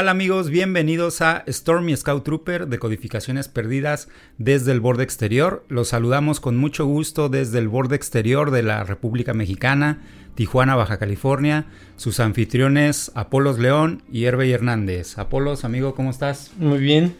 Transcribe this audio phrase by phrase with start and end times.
[0.00, 0.48] tal amigos?
[0.48, 5.62] Bienvenidos a Stormy Scout Trooper de Codificaciones Perdidas desde el borde exterior.
[5.68, 9.98] Los saludamos con mucho gusto desde el borde exterior de la República Mexicana,
[10.36, 11.66] Tijuana, Baja California.
[11.96, 15.18] Sus anfitriones Apolos León y Herve Hernández.
[15.18, 16.50] Apolos, amigo, ¿cómo estás?
[16.58, 17.14] Muy bien,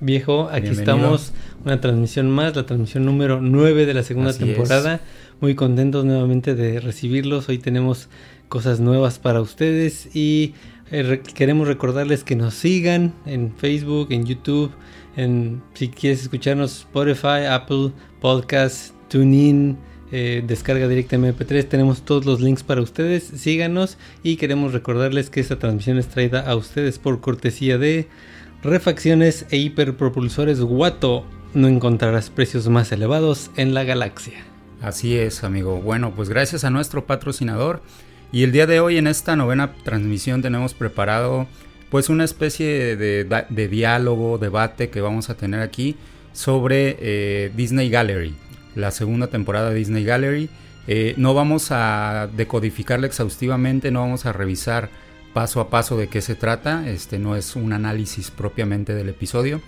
[0.00, 0.48] viejo.
[0.50, 1.34] Aquí estamos,
[1.66, 5.02] una transmisión más, la transmisión número 9 de la segunda temporada.
[5.42, 7.50] Muy contentos nuevamente de recibirlos.
[7.50, 8.08] Hoy tenemos
[8.48, 10.54] cosas nuevas para ustedes y
[10.90, 14.70] eh, queremos recordarles que nos sigan en Facebook, en YouTube,
[15.16, 19.78] en si quieres escucharnos Spotify, Apple Podcasts, TuneIn,
[20.12, 21.68] eh, descarga directa MP3.
[21.68, 23.24] Tenemos todos los links para ustedes.
[23.24, 28.08] Síganos y queremos recordarles que esta transmisión es traída a ustedes por cortesía de
[28.62, 31.24] refacciones e hiperpropulsores Wato.
[31.54, 34.44] No encontrarás precios más elevados en la galaxia.
[34.82, 35.80] Así es, amigo.
[35.80, 37.80] Bueno, pues gracias a nuestro patrocinador.
[38.34, 41.46] Y el día de hoy en esta novena transmisión tenemos preparado
[41.88, 45.94] pues una especie de, diálogo, debate que vamos a tener aquí
[46.32, 48.34] sobre eh, Disney Gallery,
[48.74, 50.50] la segunda temporada de Disney Gallery.
[50.88, 54.90] Eh, no vamos a decodificarla exhaustivamente, no vamos a revisar
[55.32, 59.60] paso a paso de qué se trata, este no es un análisis propiamente del episodio,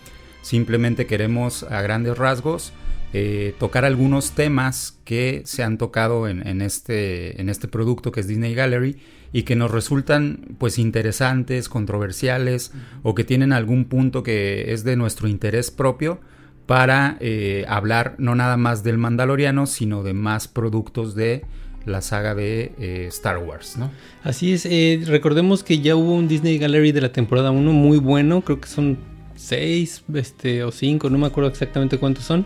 [0.42, 2.72] simplemente queremos a grandes rasgos
[3.12, 8.28] eh, tocar algunos temas que se han tocado en, este, en este producto que es
[8.28, 8.98] Disney Gallery
[9.32, 12.72] y que nos resultan pues interesantes, controversiales
[13.02, 16.20] o que tienen algún punto que es de nuestro interés propio
[16.66, 21.44] para eh, hablar no nada más del Mandaloriano, sino de más productos de
[21.84, 23.92] la saga de eh, Star Wars, ¿no?
[24.24, 28.42] Así es, recordemos que ya hubo un Disney Gallery de la temporada 1 muy bueno,
[28.42, 28.98] creo que son
[29.36, 32.44] 6 este, o 5, no me acuerdo exactamente cuántos son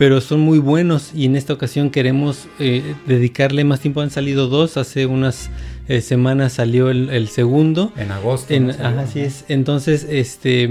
[0.00, 4.00] pero son muy buenos y en esta ocasión queremos eh, dedicarle más tiempo.
[4.00, 5.50] Han salido dos, hace unas
[5.88, 7.92] eh, semanas salió el, segundo.
[7.98, 8.54] En agosto.
[8.96, 9.44] así es.
[9.48, 10.70] Entonces, este,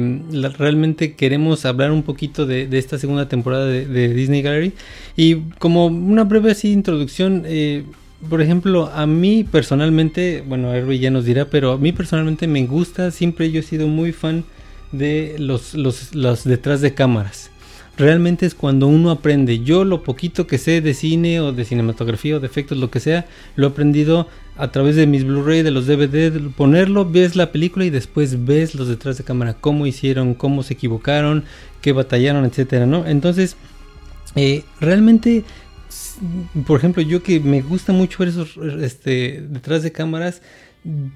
[0.57, 4.73] realmente queremos hablar un poquito de, esta segunda temporada de, Disney Gallery
[5.16, 7.44] y como una breve así introducción.
[7.46, 7.84] Eh,
[8.28, 12.66] por ejemplo, a mí personalmente, bueno, Herbie ya nos dirá, pero a mí personalmente me
[12.66, 14.44] gusta, siempre yo he sido muy fan
[14.91, 17.51] de los, los, los detrás de cámaras
[18.00, 19.60] realmente es cuando uno aprende.
[19.60, 23.02] Yo lo poquito que sé de cine o de cinematografía o de efectos, lo que
[23.02, 24.28] sea, lo he aprendido
[24.58, 28.74] a través de mis Blu-ray, de los DVD, ponerlo, ves la película y después ves
[28.74, 31.44] los detrás de cámara, cómo hicieron, cómo se equivocaron,
[31.82, 33.06] qué batallaron, etcétera, ¿no?
[33.06, 33.58] Entonces,
[34.36, 35.44] eh, realmente,
[36.66, 40.42] por ejemplo, yo que me gusta mucho ver esos este, detrás de cámaras,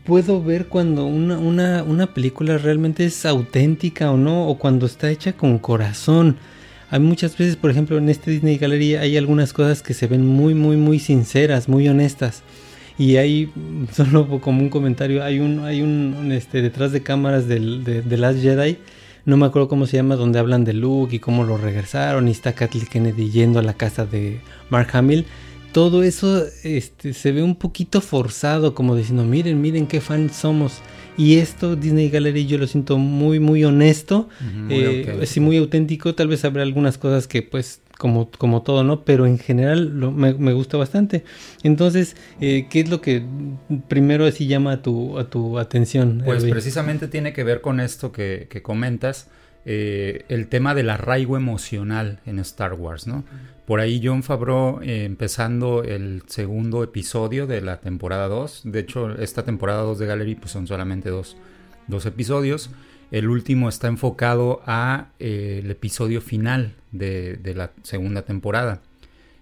[0.05, 5.09] puedo ver cuando una, una, una película realmente es auténtica o no, o cuando está
[5.09, 6.37] hecha con corazón.
[6.93, 10.27] Hay muchas veces, por ejemplo, en este Disney Gallery hay algunas cosas que se ven
[10.27, 12.43] muy, muy, muy sinceras, muy honestas.
[12.99, 13.51] Y hay,
[13.91, 15.81] solo como un comentario, hay un, hay
[16.31, 18.77] este, detrás de cámaras del, de, Last Jedi,
[19.25, 22.31] no me acuerdo cómo se llama, donde hablan de Luke y cómo lo regresaron, y
[22.31, 25.25] está Kathleen Kennedy yendo a la casa de Mark Hamill.
[25.73, 30.81] Todo eso este, se ve un poquito forzado, como diciendo, miren, miren qué fans somos.
[31.17, 36.15] Y esto, Disney Gallery, yo lo siento muy, muy honesto, muy eh, muy auténtico.
[36.15, 39.03] Tal vez habrá algunas cosas que, pues, como, como todo, ¿no?
[39.03, 41.23] Pero en general me, me, gusta bastante.
[41.63, 43.23] Entonces, eh, ¿qué es lo que
[43.87, 46.21] primero así llama a tu, a tu atención?
[46.25, 49.29] Pues precisamente tiene que ver con esto que, que comentas.
[49.65, 53.23] Eh, el tema del arraigo emocional en Star Wars, ¿no?
[53.65, 58.63] Por ahí John Favreau eh, empezando el segundo episodio de la temporada 2.
[58.65, 61.37] De hecho, esta temporada 2 de Gallery pues son solamente dos,
[62.05, 62.71] episodios.
[63.09, 68.81] El último está enfocado a eh, el episodio final de, la segunda temporada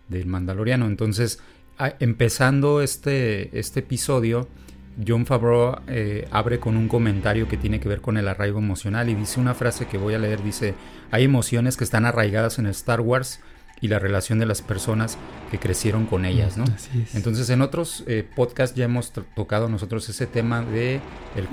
[0.07, 0.85] del Mandaloriano.
[0.85, 1.39] Entonces,
[2.00, 4.47] empezando este, este episodio,
[5.05, 9.09] John Favreau eh, abre con un comentario que tiene que ver con el arraigo emocional
[9.09, 10.73] y dice una frase que voy a leer, dice,
[11.11, 13.39] hay emociones que están arraigadas en Star Wars
[13.81, 15.17] y la relación de las personas
[15.49, 16.65] que crecieron con ellas, ¿no?
[17.15, 20.99] Entonces en otros eh, podcasts ya hemos tocado nosotros ese tema de
[21.35, 21.47] el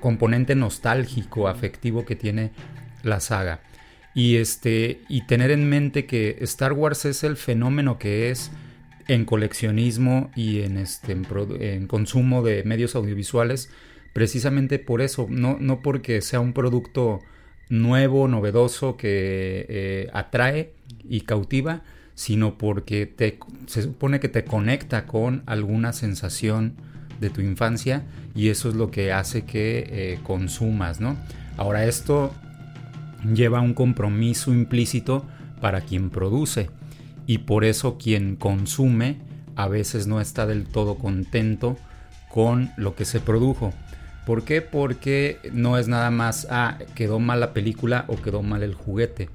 [0.00, 2.50] componente nostálgico, afectivo que tiene
[3.02, 3.60] la saga.
[4.14, 8.50] Y este y tener en mente que Star Wars es el fenómeno que es
[9.08, 13.70] en coleccionismo y en este en, consumo de medios audiovisuales
[14.14, 17.20] precisamente por eso, no, no porque sea un producto
[17.68, 20.72] nuevo, novedoso, que eh, atrae
[21.06, 21.82] y cautiva,
[22.14, 26.74] sino porque te, se supone que te conecta con alguna sensación
[27.20, 28.04] de tu infancia
[28.34, 31.16] y eso es lo que hace que eh, consumas, ¿no?
[31.56, 32.32] Ahora esto
[33.34, 35.26] lleva un compromiso implícito
[35.60, 36.70] para quien produce
[37.26, 39.18] y por eso quien consume
[39.56, 41.76] a veces no está del todo contento
[42.30, 43.72] con lo que se produjo.
[44.26, 44.62] ¿Por qué?
[44.62, 49.28] Porque no es nada más, ah, quedó mal la película o quedó mal el juguete.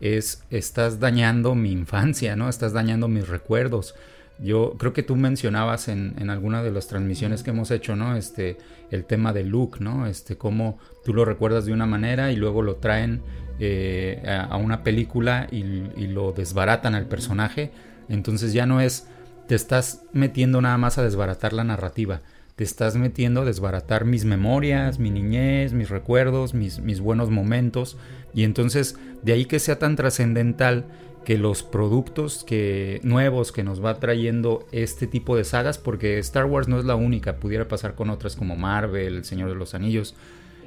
[0.00, 2.48] Es, estás dañando mi infancia, ¿no?
[2.48, 3.94] Estás dañando mis recuerdos.
[4.38, 8.16] Yo creo que tú mencionabas en, en, alguna de las transmisiones que hemos hecho, ¿no?
[8.16, 8.56] Este,
[8.90, 10.06] el tema de Luke, ¿no?
[10.06, 13.20] Este, cómo tú lo recuerdas de una manera y luego lo traen
[13.62, 15.62] eh, a, una película y,
[16.06, 17.70] lo desbaratan al personaje.
[18.08, 19.06] Entonces ya no es,
[19.46, 22.22] te estás metiendo nada más a desbaratar la narrativa.
[22.56, 27.98] Te estás metiendo a desbaratar mis memorias, mi niñez, mis recuerdos, mis, mis buenos momentos.
[28.34, 30.86] Y entonces de ahí que sea tan trascendental
[31.24, 36.46] que los productos que nuevos que nos va trayendo este tipo de sagas, porque Star
[36.46, 39.74] Wars no es la única, pudiera pasar con otras como Marvel, El Señor de los
[39.74, 40.14] Anillos,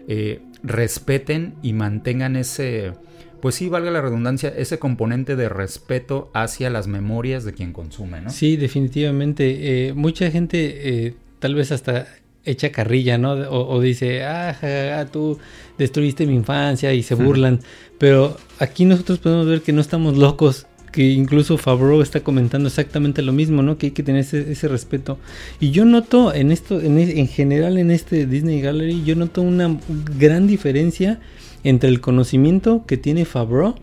[0.08, 2.94] eh, respeten y mantengan ese,
[3.42, 8.22] pues sí, valga la redundancia, ese componente de respeto hacia las memorias de quien consume,
[8.22, 8.30] ¿no?
[8.30, 9.88] Sí, definitivamente.
[9.88, 12.08] Eh, mucha gente eh, tal vez hasta
[12.46, 13.34] echa carrilla, ¿no?
[13.34, 15.40] O, dice, ah, tú
[15.78, 17.62] destruiste mi infancia y se burlan.
[17.98, 23.22] Pero aquí nosotros podemos ver que no estamos locos, que incluso Favreau está comentando exactamente
[23.22, 23.78] lo mismo, ¿no?
[23.78, 25.18] Que hay que tener ese, respeto.
[25.60, 29.78] Y yo noto en esto, en, en, general en este Disney Gallery, yo noto una
[30.18, 31.20] gran diferencia
[31.66, 33.76] entre el conocimiento que tiene Favreau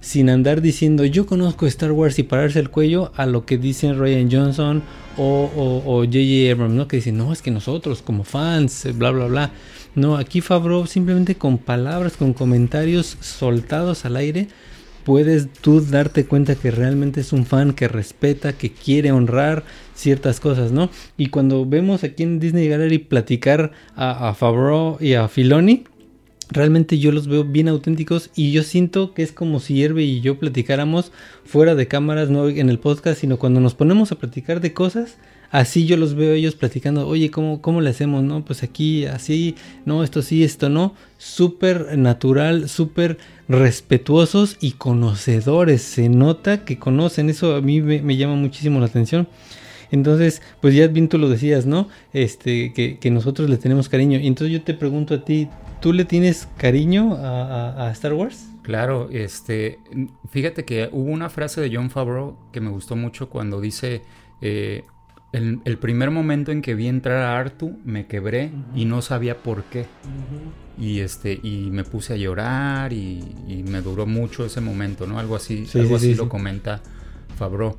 [0.00, 3.98] sin andar diciendo yo conozco Star Wars y pararse el cuello a lo que dicen
[3.98, 4.82] Ryan Johnson
[5.16, 6.52] o J.J.
[6.52, 6.86] Abrams, ¿no?
[6.86, 9.50] Que dicen, no, es que nosotros como fans, bla, bla, bla.
[9.96, 14.46] No, aquí Favreau simplemente con palabras, con comentarios soltados al aire,
[15.08, 19.64] puedes tú darte cuenta que realmente es un fan que respeta, que quiere honrar
[19.94, 20.90] ciertas cosas, ¿no?
[21.16, 25.84] Y cuando vemos aquí en Disney Gallery platicar a, Favreau y a Filoni,
[26.50, 30.20] realmente yo los veo bien auténticos y yo siento que es como si Herbe y
[30.20, 31.10] yo platicáramos
[31.42, 35.16] fuera de cámaras, no en el podcast, sino cuando nos ponemos a platicar de cosas,
[35.50, 38.22] así yo los veo ellos platicando, oye, ¿cómo, cómo le hacemos?
[38.22, 39.54] No, pues aquí así,
[39.84, 43.18] no, esto sí, esto no, súper natural, súper
[43.48, 49.28] respetuosos y conocedores, se nota que conocen, eso a mí me, llama muchísimo la atención.
[49.90, 51.88] Entonces, pues ya bien tú lo decías, ¿no?
[52.12, 54.18] Este, que, que nosotros le tenemos cariño.
[54.18, 55.48] Y entonces yo te pregunto a ti,
[55.80, 58.48] ¿Tú le tienes cariño a, Star Wars?
[58.62, 59.78] Claro, este,
[60.28, 64.02] fíjate que hubo una frase de John Favreau que me gustó mucho cuando dice,
[64.40, 64.82] eh,
[65.32, 69.64] el, primer momento en que vi entrar a Artu me quebré y no sabía por
[69.64, 69.86] qué.
[70.78, 75.18] Y este, y me puse a llorar y, me duró mucho ese momento, ¿no?
[75.18, 76.80] Algo así, algo así lo comenta
[77.36, 77.78] Favreau.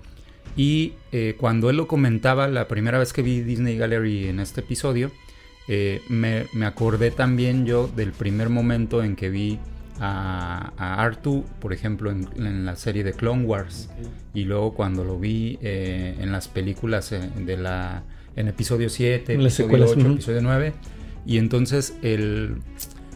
[0.55, 4.61] Y eh, cuando él lo comentaba la primera vez que vi Disney Gallery en este
[4.61, 5.11] episodio,
[5.67, 9.59] eh, me, acordé también yo del primer momento en que vi
[9.99, 13.89] a, Artu, por ejemplo, en, la serie de Clone Wars.
[14.33, 18.03] Y luego cuando lo vi eh, en las películas eh, de la,
[18.35, 20.73] en episodio 7, episodio 8, episodio 9.
[21.25, 22.57] Y entonces el,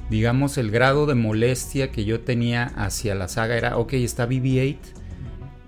[0.10, 4.78] digamos, el grado de molestia que yo tenía hacia la saga era, ok, está BB-8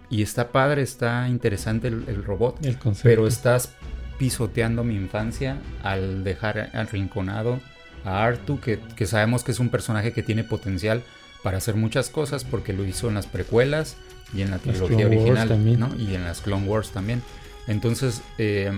[0.10, 2.60] y está padre, está interesante el, robot,
[3.02, 3.74] pero estás
[4.18, 7.60] pisoteando mi infancia al dejar arrinconado
[8.06, 11.04] a Artu, que, sabemos que es un personaje que tiene potencial
[11.44, 13.98] para hacer muchas cosas porque lo hizo en las precuelas
[14.34, 17.22] y en la trilogía original y en las Clone Wars también.
[17.68, 18.72] Entonces, eh,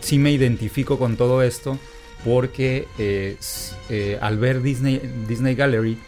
[0.00, 1.78] sí me identifico con todo esto
[2.24, 3.36] porque eh,
[3.88, 5.98] eh, al ver Disney, Disney Gallery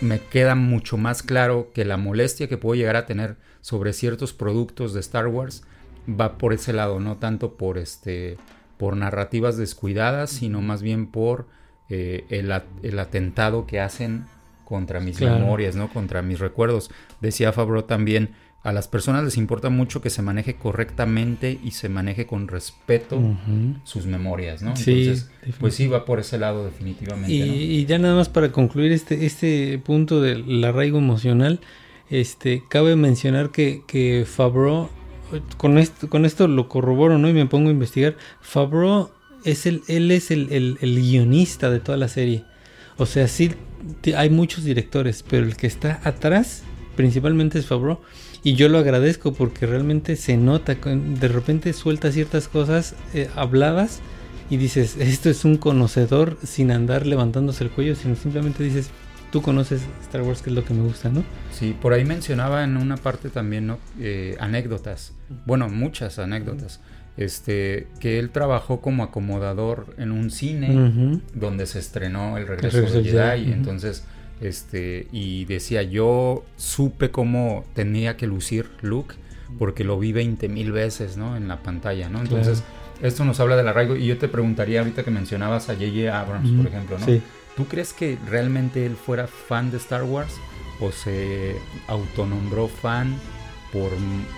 [0.00, 4.32] me queda mucho más claro que la molestia que puedo llegar a tener sobre ciertos
[4.32, 5.62] productos de Star Wars
[6.08, 8.38] va por ese lado, no tanto por este
[8.78, 11.46] por narrativas descuidadas, sino más bien por
[11.90, 14.26] eh, el, atentado que hacen
[14.64, 15.88] contra mis memorias, ¿no?
[15.88, 16.90] Contra mis recuerdos.
[17.20, 21.88] Decía Fabro también, a las personas les importa mucho que se maneje correctamente y se
[21.88, 23.20] maneje con respeto
[23.84, 24.70] sus memorias, ¿no?
[24.70, 27.32] Entonces, pues sí, va por ese lado definitivamente.
[27.32, 31.60] Y, ya nada más para concluir este, este punto del arraigo emocional,
[32.10, 34.90] este, cabe mencionar que, que Fabro
[35.56, 37.28] con esto, con esto lo corroboro, ¿no?
[37.28, 38.16] Y me pongo a investigar.
[38.40, 39.10] Favreau
[39.44, 42.44] es el, él es el, el, guionista de toda la serie.
[42.96, 43.52] O sea, sí
[44.16, 46.62] hay muchos directores, pero el que está atrás
[46.96, 48.00] principalmente es Favreau.
[48.42, 54.00] Y yo lo agradezco porque realmente se nota, de repente suelta ciertas cosas eh, habladas
[54.50, 58.90] y dices, esto es un conocedor sin andar levantándose el cuello, sino simplemente dices,
[59.30, 61.24] tú conoces Star Wars, que es lo que me gusta, ¿no?
[61.52, 63.78] Sí, por ahí mencionaba en una parte también, ¿no?
[64.00, 65.12] Eh, anécdotas,
[65.46, 66.80] bueno, muchas anécdotas.
[67.16, 73.02] Este, que él trabajó como acomodador en un cine donde se estrenó El Regreso, de
[73.02, 74.04] Jedi, y entonces
[74.40, 79.16] Este, y decía, yo supe cómo tenía que lucir Luke
[79.58, 81.36] porque lo vi 20 mil veces, ¿no?
[81.36, 82.20] En la pantalla, ¿no?
[82.20, 82.62] Entonces,
[83.02, 83.96] esto nos habla del arraigo.
[83.96, 86.20] Y yo te preguntaría ahorita que mencionabas a J.J.
[86.20, 87.06] Abrams, por ejemplo, ¿no?
[87.58, 90.32] ¿Tú crees que realmente él fuera fan de Star Wars
[90.78, 91.56] o se
[91.88, 93.16] autonombró fan
[93.72, 93.90] por,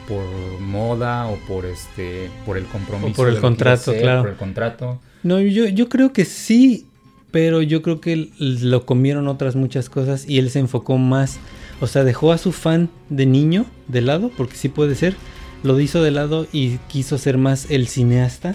[0.09, 0.25] por
[0.59, 3.15] moda o por este por el compromiso?
[3.15, 4.23] por el contrato, claro.
[4.23, 5.01] Por el contrato.
[5.23, 6.87] No, yo, yo creo que sí,
[7.31, 11.39] pero yo creo que lo comieron otras muchas cosas y él se enfocó más,
[11.83, 15.15] o sea, dejó a su fan de niño de lado, porque sí puede ser,
[15.63, 18.55] lo hizo de lado y quiso ser más el cineasta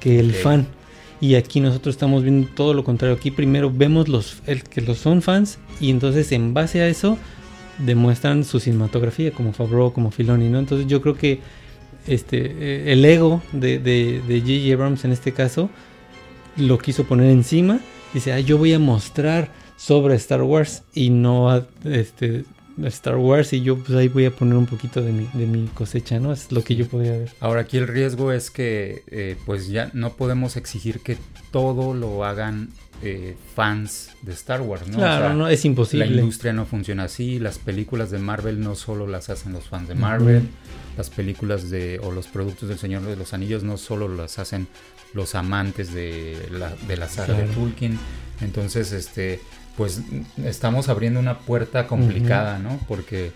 [0.00, 0.68] que el fan.
[1.20, 3.16] Y aquí nosotros estamos viendo todo lo contrario.
[3.16, 7.18] Aquí primero vemos los el, que los son fans y entonces en base a eso
[7.78, 10.58] demuestran su cinematografía como Favreau, como Filoni, ¿no?
[10.58, 11.40] Entonces yo creo que
[12.06, 14.72] este eh, el ego de de, de.
[14.72, 15.68] Abrams en este caso
[16.56, 17.80] lo quiso poner encima.
[18.14, 22.44] Dice, ah, yo voy a mostrar sobre Star Wars y no este
[22.88, 25.66] Star Wars y yo pues ahí voy a poner un poquito de mi, de mi
[25.68, 26.32] cosecha, ¿no?
[26.32, 27.30] Es lo que yo podría ver.
[27.40, 31.16] Ahora aquí el riesgo es que eh, pues ya no podemos exigir que
[31.50, 32.70] todo lo hagan
[33.02, 34.98] eh, fans de Star Wars, ¿no?
[34.98, 36.06] Claro, no, es imposible.
[36.06, 39.88] La industria no funciona así, las películas de Marvel no solo las hacen los fans
[39.88, 40.42] de Marvel,
[40.98, 44.68] las películas de o los productos del Señor de los Anillos no solo las hacen
[45.14, 47.98] los amantes de la, de la saga de Tolkien.
[48.42, 49.40] Entonces, este
[49.76, 50.02] pues
[50.44, 52.78] estamos abriendo una puerta complicada, ¿no?
[52.88, 53.32] Porque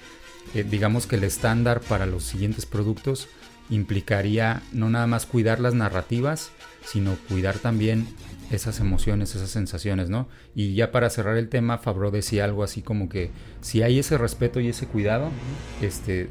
[0.54, 3.28] eh, digamos que el estándar para los siguientes productos
[3.70, 6.50] implicaría no nada más cuidar las narrativas,
[6.84, 8.06] sino cuidar también
[8.50, 10.28] esas emociones, esas sensaciones, ¿no?
[10.54, 14.18] Y ya para cerrar el tema, Fabro decía algo así como que si hay ese
[14.18, 15.30] respeto y ese cuidado,
[15.80, 16.28] este,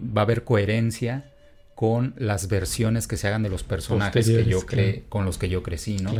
[0.00, 1.32] va a haber coherencia
[1.74, 4.60] con las versiones que se hagan de los personajes que yo
[5.08, 6.12] con los que yo crecí, ¿no?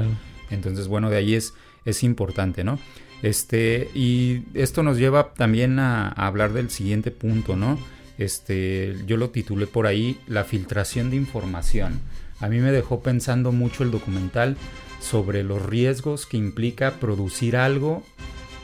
[0.51, 1.53] Entonces, bueno, de ahí es,
[1.85, 2.79] es importante, ¿no?
[3.23, 7.79] Este, y esto nos lleva también a, hablar del siguiente punto, ¿no?
[8.19, 12.01] Este, yo lo titulé por ahí, la filtración de información.
[12.41, 14.57] A mí me dejó pensando mucho el documental
[15.01, 18.03] sobre los riesgos que implica producir algo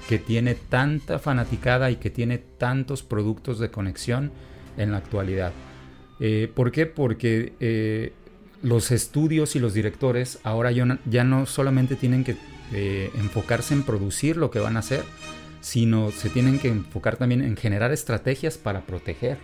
[0.08, 4.30] que tiene tanta fanaticada y que tiene tantos productos de conexión
[4.76, 5.52] en la actualidad.
[6.20, 6.86] Eh, ¿Por qué?
[6.86, 8.12] Porque eh,
[8.62, 12.36] los estudios y los directores ahora ya no solamente tienen que
[12.72, 15.04] enfocarse en producir lo que van a hacer,
[15.66, 19.38] sino se tienen que enfocar también en generar estrategias para proteger.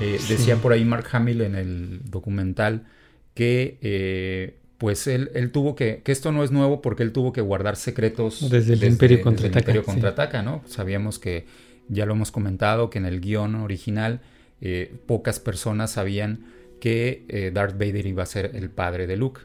[0.00, 2.86] Eh, decía por ahí Mark Hamill en el documental
[3.34, 7.42] que eh, pues él, tuvo que, que esto no es nuevo porque él tuvo que
[7.42, 10.42] guardar secretos desde el Imperio Contraataca.
[10.42, 10.62] ¿no?
[10.66, 11.44] Sabíamos que,
[11.88, 14.20] ya lo hemos comentado, que en el guion original
[14.62, 16.46] eh, pocas personas sabían
[16.80, 19.42] que Darth Vader iba a ser el padre de Luke.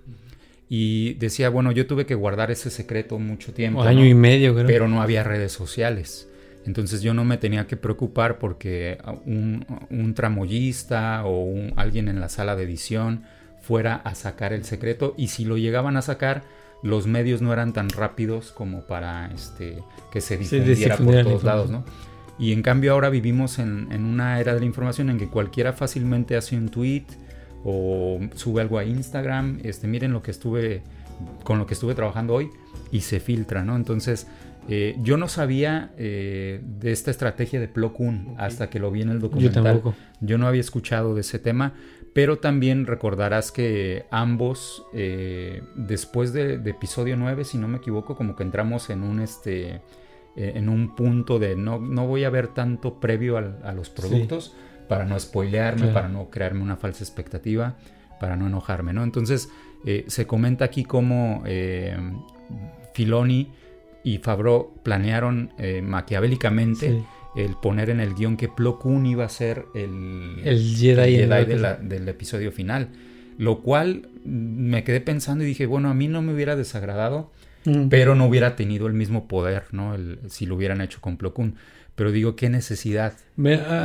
[0.73, 3.83] Y decía, bueno, yo tuve que guardar ese secreto mucho tiempo.
[3.83, 4.67] año y medio, creo.
[4.67, 6.29] Pero no había redes sociales.
[6.65, 12.21] Entonces yo no me tenía que preocupar porque un, un tramoyista o un, alguien en
[12.21, 13.23] la sala de edición
[13.59, 15.13] fuera a sacar el secreto.
[15.17, 16.43] Y si lo llegaban a sacar,
[16.83, 21.69] los medios no eran tan rápidos como para este, que se difundiera por todos lados,
[21.69, 21.83] ¿no?
[22.39, 25.73] Y en cambio ahora vivimos en, en, una era de la información en que cualquiera
[25.73, 27.03] fácilmente hace un tweet,
[27.63, 30.81] o sube algo a Instagram, este, miren lo que estuve,
[31.43, 32.49] con lo que estuve trabajando hoy
[32.91, 33.75] y se filtra, ¿no?
[33.75, 34.27] Entonces,
[34.67, 39.01] eh, yo no sabía eh, de esta estrategia de Plo Koon hasta que lo vi
[39.01, 39.81] en el documental.
[40.19, 41.73] Yo, no había escuchado de ese tema,
[42.13, 48.35] pero también recordarás que ambos, eh, después de, episodio 9, si no me equivoco, como
[48.35, 49.81] que entramos en un, este,
[50.35, 54.55] en un punto de no, no voy a ver tanto previo a los productos
[54.91, 57.77] para no spoilearme, para no crearme una falsa expectativa,
[58.19, 59.05] para no enojarme, ¿no?
[59.05, 59.47] Entonces,
[59.85, 61.95] eh, se comenta aquí cómo eh,
[62.93, 63.47] Filoni
[64.03, 67.05] y Favreau planearon eh, maquiavélicamente
[67.37, 72.09] el poner en el guion que Plo Koon iba a ser el, el Jedi, del
[72.09, 72.89] episodio final.
[73.37, 77.31] Lo cual me quedé pensando y dije, bueno, a mí no me hubiera desagradado,
[77.63, 77.87] mm.
[77.87, 79.95] pero no hubiera tenido el mismo poder, ¿no?
[80.27, 81.55] si lo hubieran hecho con Plo Koon.
[81.95, 83.13] Pero digo, ¿qué necesidad?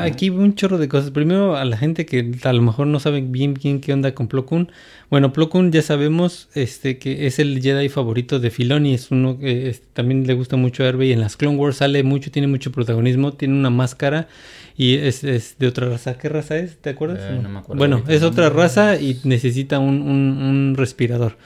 [0.00, 1.10] Aquí un chorro de cosas.
[1.10, 4.28] Primero, a la gente que a lo mejor no sabe bien, bien qué onda con
[4.28, 4.70] Plo Koon.
[5.10, 8.94] Bueno, Plo Koon ya sabemos este, que es el Jedi favorito de Filoni.
[8.94, 11.12] Es uno que también le gusta mucho a Hervey.
[11.12, 13.32] En las Clone Wars sale mucho, tiene mucho protagonismo.
[13.32, 14.28] Tiene una máscara
[14.76, 16.16] y es, de otra raza.
[16.16, 16.78] ¿Qué raza es?
[16.78, 17.20] ¿Te acuerdas?
[17.22, 21.36] Eh, no me acuerdo bueno, es otra raza y necesita un, un, un respirador.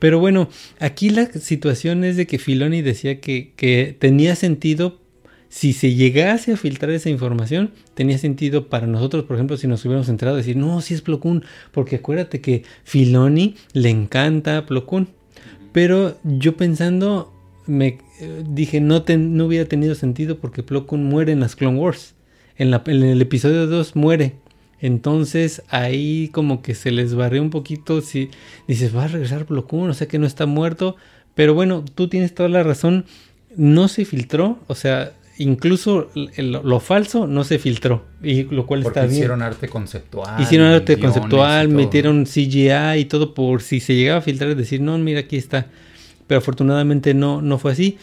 [0.00, 0.48] Pero bueno,
[0.80, 4.99] aquí la situación es de que Filoni decía que, que tenía sentido
[5.50, 9.84] si se llegase a filtrar esa información, tenía sentido para nosotros, por ejemplo, si nos
[9.84, 14.64] hubiéramos enterado, decir, no, si es Plo Koon, porque acuérdate que Filoni le encanta a
[14.64, 15.08] Plo Koon.
[15.72, 17.32] Pero yo pensando,
[17.66, 21.78] me eh, dije no, no hubiera tenido sentido porque Plo Koon muere en las Clone
[21.78, 22.14] Wars.
[22.56, 24.36] En, la, en el episodio 2 muere.
[24.78, 28.30] Entonces ahí como que se les barrió un poquito si
[28.68, 30.94] dices, va a regresar Plo Koon, o sea que no está muerto.
[31.34, 33.04] Pero bueno, tú tienes toda la razón.
[33.56, 39.02] No se filtró, o sea, incluso lo, falso no se filtró, y lo cual está
[39.02, 39.14] bien.
[39.14, 40.40] Hicieron arte conceptual.
[40.40, 44.96] Hicieron arte conceptual, metieron CGI y todo por si se llegaba a filtrar, decir, no,
[44.98, 45.68] mira, aquí está.
[46.26, 47.96] Pero afortunadamente no, no fue así.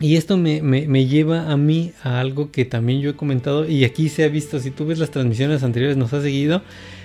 [0.00, 3.84] Y esto me, me, lleva a mí a algo que también yo he comentado y
[3.84, 6.62] aquí se ha visto, si tú ves las transmisiones anteriores, nos ha seguido,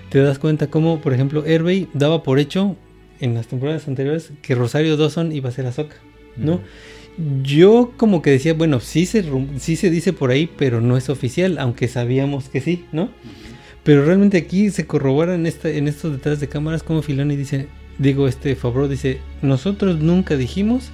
[0.10, 2.76] te das cuenta cómo, por ejemplo, Airbay daba por hecho
[3.20, 5.98] en las temporadas anteriores que Rosario Dawson iba a ser Ahsoka,
[6.36, 6.62] ¿no?
[7.44, 9.26] Yo como que decía, bueno, sí se,
[9.58, 13.10] sí se dice por ahí, pero no es oficial, aunque sabíamos que sí, ¿no?
[13.84, 17.68] Pero realmente aquí se corrobora en, esta, en estos detrás de cámaras como Filoni dice,
[17.98, 20.92] digo, este Fabro dice, nosotros nunca dijimos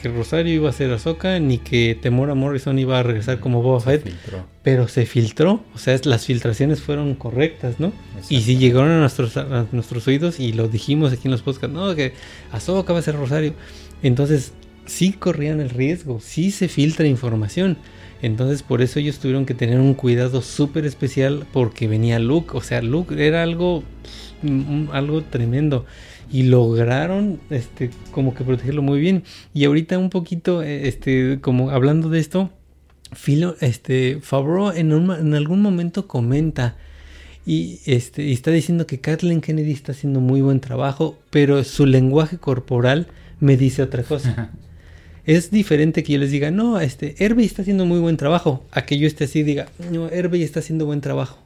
[0.00, 3.80] que Rosario iba a ser Ahsoka ni que Temora Morrison iba a regresar como Boba
[3.80, 4.12] Fett,
[4.62, 7.92] pero se filtró, o sea, las filtraciones fueron correctas, ¿no?
[8.28, 11.74] Y si llegaron a nuestros, a nuestros oídos y lo dijimos aquí en los podcasts,
[11.74, 12.12] no, que
[12.52, 13.54] Ahsoka va a ser Rosario.
[14.02, 14.52] Entonces,
[14.86, 17.76] sí corrían el riesgo, sí se filtra información.
[18.22, 22.50] Entonces por eso ellos tuvieron que tener un cuidado súper especial porque venía Luke.
[22.56, 23.82] O sea, Luke era algo,
[24.42, 25.84] mm, algo tremendo.
[26.32, 29.24] Y lograron este, como que protegerlo muy bien.
[29.52, 32.50] Y ahorita un poquito, eh, este, como hablando de esto,
[33.12, 36.76] Filo, este, Favreau en, en algún momento comenta
[37.46, 41.84] y, este, y está diciendo que Kathleen Kennedy está haciendo muy buen trabajo, pero su
[41.84, 43.08] lenguaje corporal
[43.40, 44.50] me dice otra cosa.
[45.26, 48.84] Es diferente que yo les diga, no, este, Herbie está haciendo muy buen trabajo, a
[48.84, 51.38] que yo esté así y diga, no, Herbie está haciendo buen trabajo.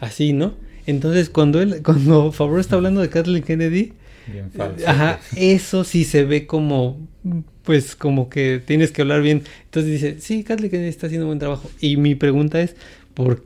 [0.00, 0.54] Así, ¿no?
[0.86, 3.92] Entonces, cuando él, cuando Favreau está hablando de Kathleen Kennedy,
[4.32, 4.88] bien falso.
[4.88, 6.98] Ajá, eso sí se ve como,
[7.62, 9.42] pues, como que tienes que hablar bien.
[9.64, 11.70] Entonces dice, sí, Kathleen Kennedy está haciendo buen trabajo.
[11.80, 12.74] Y mi pregunta es,
[13.14, 13.44] ¿por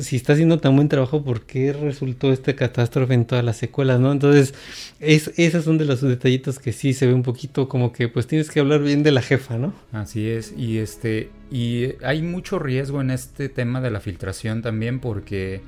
[0.00, 3.98] si está haciendo tan buen trabajo, por qué resultó esta catástrofe en todas las secuelas,
[3.98, 4.12] no?
[4.12, 4.54] Entonces,
[5.00, 8.28] es, esos son de los detallitos que sí se ve un poquito como que, pues,
[8.28, 9.74] tienes que hablar bien de la jefa, ¿no?
[9.92, 15.00] Así es, y este, y hay mucho riesgo en este tema de la filtración también
[15.00, 15.62] porque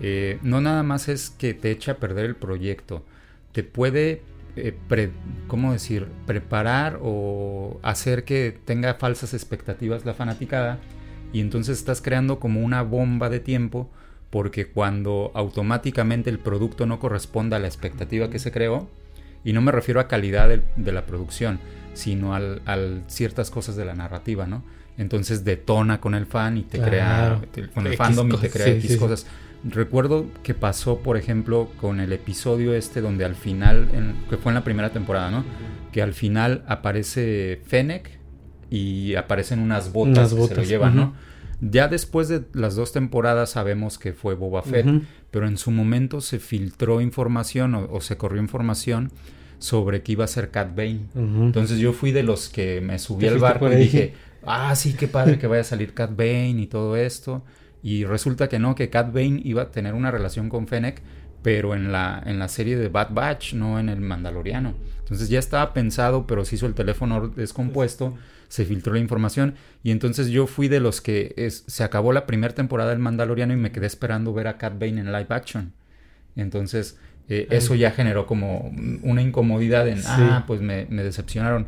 [0.00, 3.04] eh, no nada más es que te echa a perder el proyecto,
[3.50, 4.22] te puede
[4.54, 4.74] eh,
[5.48, 6.06] ¿cómo decir?
[6.26, 10.78] Preparar o hacer que tenga falsas expectativas la fanaticada
[11.32, 13.90] y entonces estás creando como una bomba de tiempo
[14.30, 18.88] porque cuando automáticamente el producto no corresponde a la expectativa que se creó,
[19.44, 21.58] y no me refiero a calidad de, la producción,
[21.94, 22.40] sino a
[23.08, 24.62] ciertas cosas de la narrativa, ¿no?
[24.96, 27.40] Entonces detona con el fan y te crea,
[27.74, 29.26] con el fandom y te crea X cosas.
[29.64, 33.88] Recuerdo que pasó, por ejemplo, con el episodio este donde al final,
[34.28, 35.44] que fue en la primera temporada, ¿no?
[35.92, 38.21] Que al final aparece Fennec
[38.72, 41.12] y aparecen unas botas, que se lo llevan, ¿no?
[41.60, 44.86] Ya después de las dos temporadas sabemos que fue Boba Fett,
[45.30, 49.12] pero en su momento se filtró información o, se corrió información
[49.58, 51.02] sobre que iba a ser Cat Bane.
[51.14, 54.14] Entonces yo fui de los que me subí al barco y dije,
[54.46, 57.44] ah, sí, qué padre que vaya a salir Cat Bane y todo esto.
[57.82, 61.02] Y resulta que no, que Cat Bane iba a tener una relación con Fennec,
[61.42, 64.72] pero en la, en la serie de Bad Batch, no en el Mandaloriano.
[65.00, 68.14] Entonces ya estaba pensado, pero se hizo el teléfono descompuesto
[68.52, 72.26] se filtró la información y entonces yo fui de los que es, se acabó la
[72.26, 75.72] primera temporada del Mandaloriano y me quedé esperando ver a Cat Bane en live action.
[76.36, 76.98] Entonces
[77.30, 78.70] eh, eso ya generó como
[79.04, 81.66] una incomodidad en, ah, pues me, decepcionaron.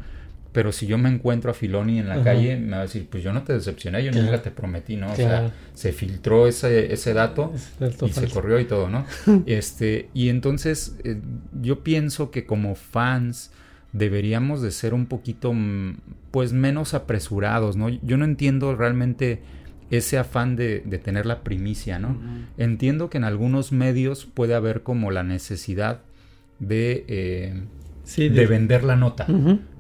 [0.52, 3.22] Pero si yo me encuentro a Filoni en la calle, me va a decir, pues
[3.22, 5.10] yo no te decepcioné, yo nunca te prometí, ¿no?
[5.10, 9.06] O sea, se filtró ese, ese dato, y se corrió y todo, ¿no?
[9.46, 11.18] este, y entonces eh,
[11.62, 13.52] yo pienso que como fans
[13.94, 15.96] deberíamos de ser un poquito mm,
[16.30, 17.88] pues menos apresurados, ¿no?
[17.88, 19.40] Yo no entiendo realmente
[19.90, 22.18] ese afán de, tener la primicia, ¿no?
[22.59, 26.00] Entiendo que en algunos medios puede haber como la necesidad
[26.59, 27.62] de, eh,
[28.16, 28.46] de...
[28.46, 29.26] vender la nota,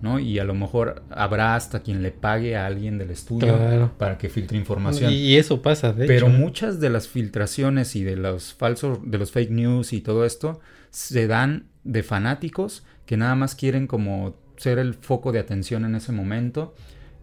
[0.00, 0.20] ¿no?
[0.20, 4.28] Y a lo mejor habrá hasta quien le pague a alguien del estudio para que
[4.28, 5.12] filtre información.
[5.12, 9.32] Y eso pasa, de Pero muchas de las filtraciones y de los falsos, de los
[9.32, 14.78] fake news y todo esto se dan de fanáticos que nada más quieren como ser
[14.78, 16.74] el foco de atención en ese momento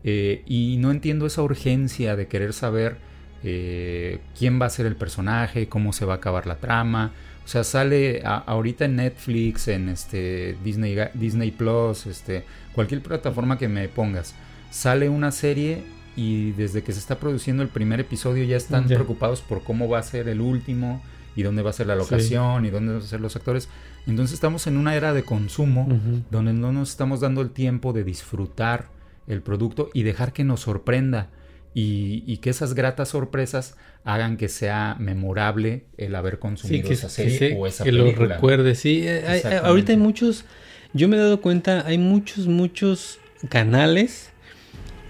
[0.03, 2.97] eh, y no entiendo esa urgencia de querer saber
[3.43, 7.11] eh, quién va a ser el personaje, cómo se va a acabar la trama.
[7.43, 13.67] O sea, sale ahorita en Netflix, en este Disney, Disney Plus, este, cualquier plataforma que
[13.67, 14.35] me pongas,
[14.69, 15.83] sale una serie
[16.15, 19.99] y desde que se está produciendo el primer episodio ya están preocupados por cómo va
[19.99, 21.01] a ser el último
[21.35, 23.69] y dónde va a ser la locación y dónde van a ser los actores.
[24.07, 25.87] Entonces estamos en una era de consumo
[26.31, 28.89] donde no nos estamos dando el tiempo de disfrutar
[29.27, 31.29] el producto y dejar que nos sorprenda
[31.73, 37.67] y, que esas gratas sorpresas hagan que sea memorable el haber consumido esa serie o
[37.67, 38.13] esa que película.
[38.13, 39.03] Que lo recuerde, sí.
[39.05, 40.45] Eh, ahorita hay muchos,
[40.93, 44.31] yo me he dado cuenta, hay muchos, muchos canales.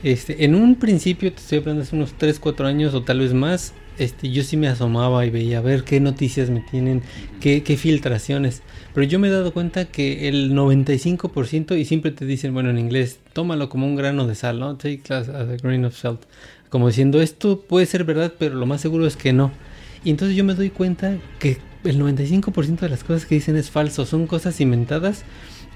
[0.04, 3.34] Este, en un principio, te estoy hablando hace unos 3, 4 años o tal vez
[3.34, 7.04] más, este, yo sí me asomaba y veía a ver qué noticias me tienen,
[7.40, 8.64] qué, qué filtraciones.
[8.94, 12.80] Pero yo me he dado cuenta que el 95% y siempre te dicen, bueno, en
[12.80, 14.76] inglés, tómalo como un grano de sal, ¿no?
[14.76, 16.24] Take as a grain of salt.
[16.70, 19.52] Como diciendo, esto puede ser verdad, pero lo más seguro es que no.
[20.04, 23.70] Y entonces yo me doy cuenta que el 95% de las cosas que dicen es
[23.70, 25.26] falso, son cosas inventadas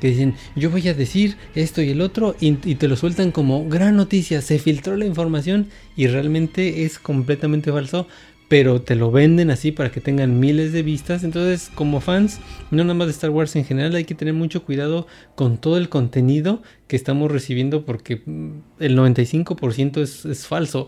[0.06, 3.68] que dicen, yo voy a decir esto y el otro, y, te lo sueltan como
[3.68, 8.08] gran noticia, se filtró la información y realmente es completamente falso,
[8.48, 11.24] pero te lo venden así para que tengan miles de vistas.
[11.24, 12.40] Entonces, como fans,
[12.70, 15.80] no nada más de Star Wars en general, hay que tener mucho cuidado con todo
[15.80, 20.88] el contenido que estamos recibiendo porque mm, el 95% es, es falso.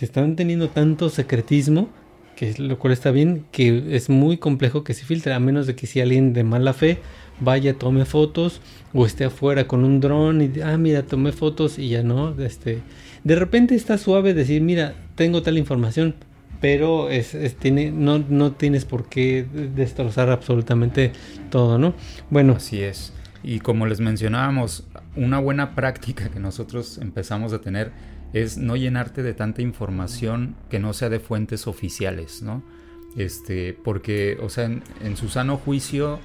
[0.00, 1.90] Están teniendo tanto secretismo
[2.36, 5.74] que lo cual está bien, que es muy complejo que se filtre, a menos de
[5.74, 6.98] que si alguien de mala fe
[7.40, 8.60] vaya, tome fotos
[8.94, 12.80] o esté afuera con un dron y, ah, mira, tomé fotos y ya no, este,
[13.24, 16.14] de repente está suave decir, mira, tengo tal información,
[16.60, 21.12] pero es, tiene, no, no tienes por qué destrozar absolutamente
[21.50, 21.94] todo, ¿no?
[22.30, 22.54] Bueno.
[22.56, 23.12] Así es.
[23.42, 27.92] Y como les mencionábamos, una buena práctica que nosotros empezamos a tener
[28.42, 32.62] es no llenarte de tanta información que no sea de fuentes oficiales, ¿no?
[33.16, 36.18] Este, porque, o sea, en su sano juicio,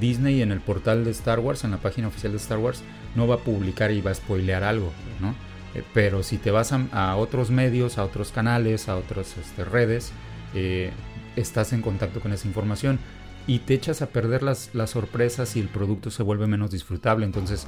[0.00, 2.82] Disney en el portal de Star Wars, en la página oficial de Star Wars,
[3.16, 5.34] no va a publicar y va a spoilear algo, ¿no?
[5.74, 10.12] Eh, pero si te vas a, otros medios, a otros canales, a otras este, redes,
[10.54, 10.92] eh,
[11.34, 13.00] estás en contacto con esa información
[13.48, 17.26] y te echas a perder las, las sorpresas y el producto se vuelve menos disfrutable.
[17.26, 17.66] Entonces,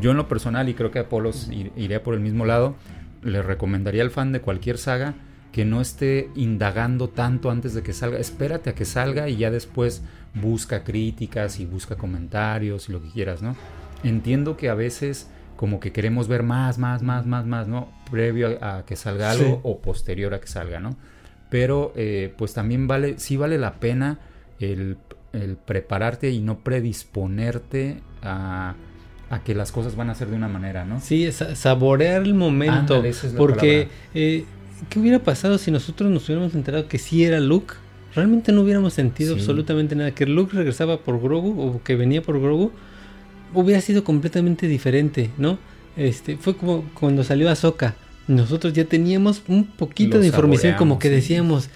[0.00, 2.76] yo en lo personal, y creo que Apolos iré por el mismo lado,
[3.22, 5.14] le recomendaría al fan de cualquier saga
[5.52, 8.18] que no esté indagando tanto antes de que salga.
[8.18, 10.02] Espérate a que salga y ya después
[10.34, 13.56] busca críticas y busca comentarios y lo que quieras, ¿no?
[14.04, 17.88] Entiendo que a veces como que queremos ver más, más, más, más, más, ¿no?
[18.10, 20.96] Previo a, que salga algo o posterior a que salga, ¿no?
[21.50, 24.20] Pero eh, pues también vale, sí vale la pena
[24.60, 24.98] el,
[25.66, 28.76] prepararte y no predisponerte a,
[29.44, 31.00] que las cosas van a ser de una manera, ¿no?
[31.00, 33.02] Sí, saborear el momento.
[33.36, 34.44] porque, eh,
[34.88, 37.74] ¿qué hubiera pasado si nosotros nos hubiéramos enterado que sí era Luke?
[38.14, 40.10] realmente no hubiéramos sentido absolutamente nada.
[40.12, 42.72] Que Luke regresaba por Grogu o que venía por Grogu
[43.54, 45.58] hubiera sido completamente diferente, ¿no?
[45.96, 47.96] Este, fue como cuando salió Ahsoka.
[48.26, 51.70] Nosotros ya teníamos un poquito de información como que decíamos,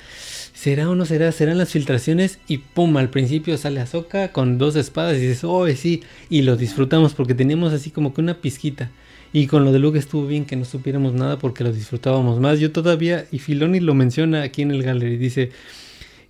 [0.63, 1.33] ¿será o no será?
[1.33, 2.39] ¿Serán las filtraciones?
[2.47, 6.55] Y pum, al principio sale Ahsoka con dos espadas y dices, oh, sí, y lo
[6.55, 8.89] disfrutamos porque teníamos así como que una pizquita.
[9.33, 12.61] Y con lo de Luke estuvo bien que no supiéramos nada porque lo disfrutábamos más.
[12.61, 15.51] Yo todavía, y Filoni lo menciona aquí en el gallery, dice,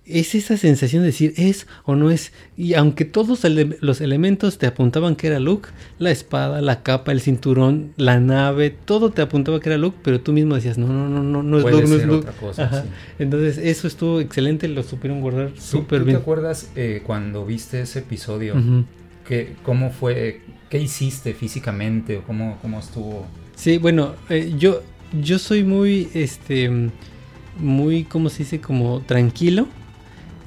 [0.05, 2.33] es esa sensación de decir es o no es.
[2.57, 3.43] Y aunque todos
[3.79, 8.69] los elementos te apuntaban que era Luke, la espada, la capa, el cinturón, la nave,
[8.69, 11.57] todo te apuntaba que era Luke, pero tú mismo decías, no, no, no, no, no
[11.57, 12.27] es Luke, no es Luke.
[13.19, 16.17] Entonces, eso estuvo excelente, lo supieron guardar súper bien.
[16.17, 18.55] ¿Te acuerdas eh, cuando viste ese episodio?
[19.25, 20.41] que, ¿Cómo fue?
[20.69, 22.17] ¿Qué hiciste físicamente?
[22.17, 23.25] ¿O cómo, cómo estuvo?
[23.55, 24.81] Sí, bueno, eh, yo,
[25.21, 26.89] yo soy muy, este,
[27.57, 28.59] muy, ¿cómo se dice?
[28.59, 29.67] Como tranquilo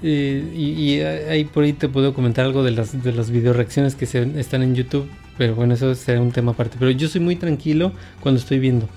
[0.02, 3.94] eh, y, ahí por ahí te puedo comentar algo de las, de las video reacciones
[3.94, 5.08] que se, están en YouTube.
[5.38, 6.76] Pero bueno, eso será un tema aparte.
[6.78, 8.88] Pero yo soy muy tranquilo cuando estoy viendo.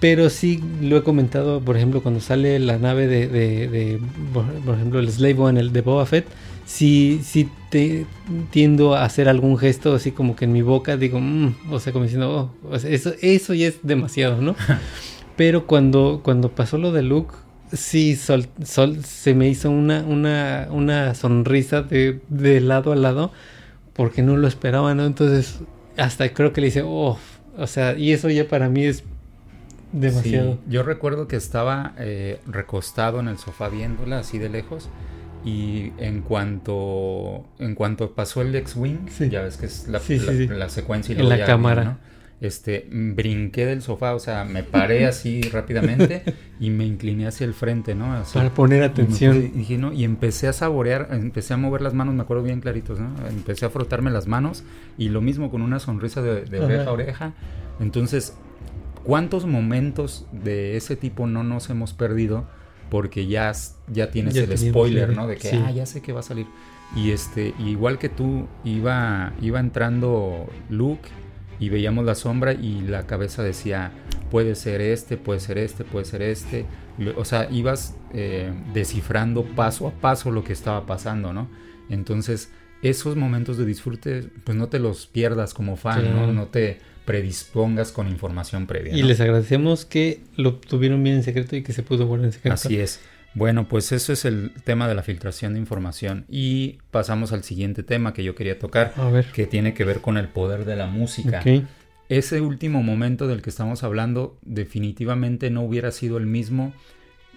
[0.00, 4.00] Pero sí lo he comentado, por ejemplo, cuando sale la nave de, de,
[4.32, 6.26] por, ejemplo, el Slave One, el de Boba Fett.
[6.66, 8.06] Si sí te
[8.50, 11.92] tiendo a hacer algún gesto así como que en mi boca digo, mm", o sea,
[11.92, 14.56] como diciendo, oh, eso, eso ya es demasiado, ¿no?
[15.36, 17.34] Pero cuando, cuando pasó lo de Luke,
[17.72, 23.32] Sí, Sol, Sol se me hizo una, una, una sonrisa de, de, lado a lado
[23.92, 25.04] porque no lo esperaba, ¿no?
[25.04, 25.60] Entonces,
[25.96, 27.18] hasta creo que le hice, oh,
[27.58, 29.04] o sea, y eso ya para mí es
[29.92, 30.58] demasiado.
[30.68, 34.88] yo recuerdo que estaba eh, recostado en el sofá viéndola así de lejos
[35.44, 40.00] y en cuanto en cuanto pasó el X-Wing, ya ves que es la,
[40.56, 41.98] la, secuencia y en la cámara
[42.40, 46.22] este, brinqué del sofá, o sea, me paré así rápidamente
[46.60, 48.22] y me incliné hacia el frente, ¿no?
[48.32, 49.36] Para poner atención.
[49.36, 49.92] Y, dije, ¿no?
[49.92, 53.14] y empecé a saborear, empecé a mover las manos, me acuerdo bien claritos, ¿no?
[53.28, 54.64] Empecé a frotarme las manos
[54.98, 57.34] y lo mismo con una sonrisa de, oreja a oreja.
[57.80, 58.34] Entonces,
[59.02, 62.44] ¿cuántos momentos de ese tipo no nos hemos perdido?
[62.90, 63.52] Porque ya,
[63.88, 65.26] ya tienes el spoiler, ¿no?
[65.26, 66.46] De que, ah, ya sé que va a salir.
[66.94, 71.08] Y este, igual que tú, iba, iba entrando Luke
[71.58, 73.92] y veíamos la sombra y la cabeza decía,
[74.30, 76.66] puede ser este, puede ser este, puede ser este.
[77.16, 81.48] O sea, ibas eh, descifrando paso a paso lo que estaba pasando, ¿no?
[81.88, 82.50] Entonces,
[82.82, 86.32] esos momentos de disfrute, pues no te los pierdas como fan, ¿no?
[86.32, 88.94] No te predispongas con información previa.
[88.94, 92.32] Y les agradecemos que lo tuvieron bien en secreto y que se pudo guardar en
[92.32, 92.54] secreto.
[92.54, 93.00] Así es.
[93.36, 96.24] Bueno, pues eso es el tema de la filtración de información.
[96.26, 98.94] Y pasamos al siguiente tema que yo quería tocar,
[99.34, 101.44] que tiene que ver con el poder de la música.
[102.08, 106.72] Ese último momento del que estamos hablando definitivamente no hubiera sido el mismo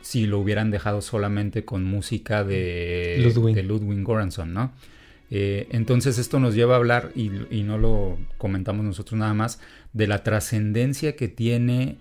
[0.01, 4.71] si lo hubieran dejado solamente con música de Ludwig, de Ludwig Göransson, ¿no?
[5.31, 7.29] Eh, entonces esto nos lleva a hablar, y,
[7.63, 9.59] no lo comentamos nosotros nada más,
[9.91, 11.97] de la trascendencia que tiene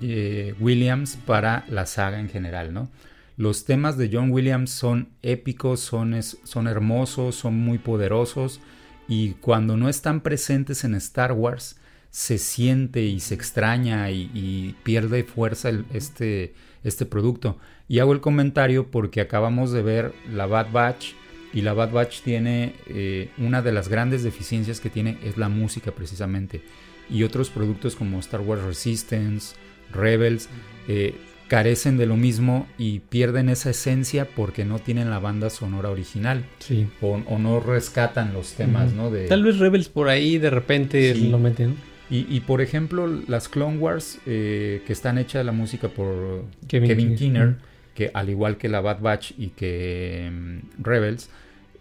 [0.00, 2.88] eh, Williams para la saga en general, ¿no?
[3.36, 8.60] Los temas de John Williams son épicos, son, son hermosos, son muy poderosos
[9.08, 11.76] y cuando no están presentes en Star Wars
[12.10, 17.58] se siente y se extraña y, pierde fuerza este, este producto.
[17.88, 21.14] Y hago el comentario porque acabamos de ver la Bad Batch
[21.54, 25.48] y la Bad Batch tiene eh, una de las grandes deficiencias que tiene es la
[25.48, 26.62] música precisamente.
[27.10, 29.56] Y otros productos como Star Wars Resistance,
[29.90, 30.48] Rebels,
[30.88, 31.14] eh,
[31.52, 36.46] carecen de lo mismo y pierden esa esencia porque no tienen la banda sonora original.
[36.60, 36.88] Sí.
[37.02, 39.10] O, no rescatan los temas, ¿no?
[39.10, 39.26] De...
[39.26, 41.76] Tal vez Rebels por ahí de repente lo meten.
[42.08, 47.56] Y, por ejemplo, las Clone Wars, eh, que están hechas la música por Kevin, Keener,
[47.94, 51.28] que al igual que la Bad Batch y que mm, Rebels,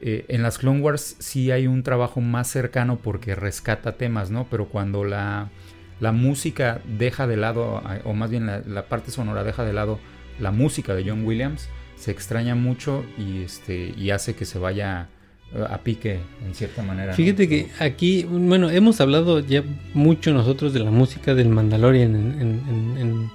[0.02, 4.48] eh, en las Clone Wars sí hay un trabajo más cercano porque rescata temas, ¿no?
[4.50, 5.50] Pero cuando la
[6.02, 10.00] la música deja de lado, o más bien la, parte sonora deja de lado
[10.40, 15.08] la música de John Williams, se extraña mucho y, este, y hace que se vaya
[15.70, 17.14] a pique en cierta manera.
[17.14, 23.30] Fíjate que aquí, bueno, hemos hablado ya mucho nosotros de la música del Mandalorian en,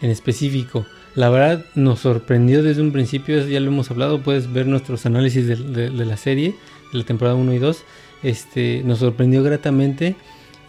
[0.00, 0.86] en, específico.
[1.14, 5.46] La verdad nos sorprendió desde un principio, ya lo hemos hablado, puedes ver nuestros análisis
[5.46, 6.54] de, de la serie,
[6.92, 7.84] de la temporada 1 y 2.
[8.22, 10.16] Este, nos sorprendió gratamente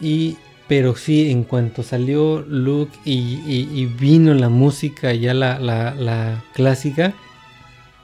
[0.02, 0.38] y
[0.70, 7.16] pero sí, en cuanto salió Luke y, vino la música, ya la, la, clásica,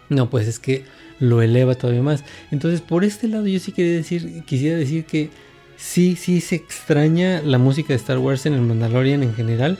[0.09, 0.83] no, pues es que
[1.19, 2.23] lo eleva todavía más.
[2.49, 5.29] Entonces, por este lado, yo sí quería decir, quisiera decir que
[5.77, 9.77] sí, sí se extraña la música de Star Wars en el Mandalorian en general.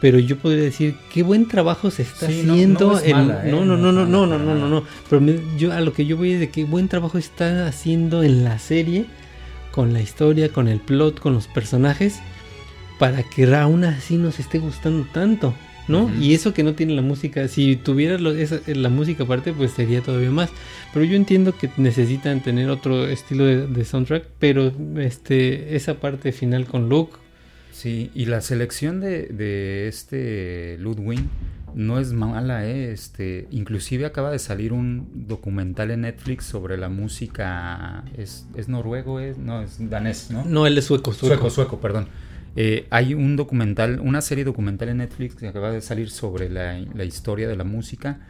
[0.00, 3.00] Pero yo podría decir qué buen trabajo se está haciendo.
[3.44, 5.22] No, no, no, no, no, no, no, no, no, no, Pero
[5.58, 8.58] yo a lo que yo voy es de qué buen trabajo está haciendo en la
[8.58, 9.06] serie
[9.74, 12.20] con la historia, con el plot, con los personajes,
[13.00, 15.52] para que aún así nos esté gustando tanto,
[15.88, 16.08] ¿no?
[16.20, 20.30] Y eso que no tiene la música, si tuviera la música aparte, pues sería todavía
[20.30, 20.50] más.
[20.92, 26.66] Pero yo entiendo que necesitan tener otro estilo de, soundtrack, pero este, esa parte final
[26.66, 27.16] con Luke.
[27.72, 31.24] Sí, y la selección de, de este Ludwig
[31.74, 32.92] no es mala, ¿eh?
[32.92, 38.04] Este, inclusive acaba de salir un documental en Netflix sobre la música.
[38.16, 39.20] ¿Es, es noruego?
[39.20, 40.44] Es, no, es danés, ¿no?
[40.44, 41.12] No, él es sueco.
[41.12, 42.06] Sueco, sueco, perdón.
[42.56, 47.04] Eh, hay un documental, una serie documental en Netflix que acaba de salir sobre la,
[47.04, 48.20] historia de la música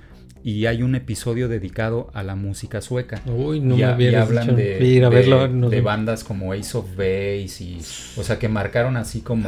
[0.42, 3.20] y hay un episodio dedicado a la música sueca.
[3.26, 7.78] Uy, no y, me y hablan de, de, bandas como Ace of Base y,
[8.16, 9.44] o sea, que marcaron así como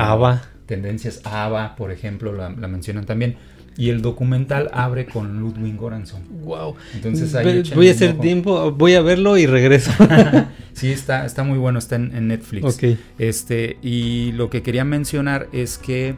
[0.67, 1.23] tendencias.
[1.25, 3.37] ABBA, por ejemplo, la mencionan también
[3.77, 6.23] y el documental abre con Ludwig Göransson.
[6.45, 6.77] Wow.
[6.95, 9.91] Entonces ahí voy a hacer tiempo, voy a verlo y regreso.
[10.73, 12.65] sí, está, está muy bueno, está en, Netflix.
[12.65, 12.99] Ok.
[13.19, 16.17] Este, y lo que quería mencionar es que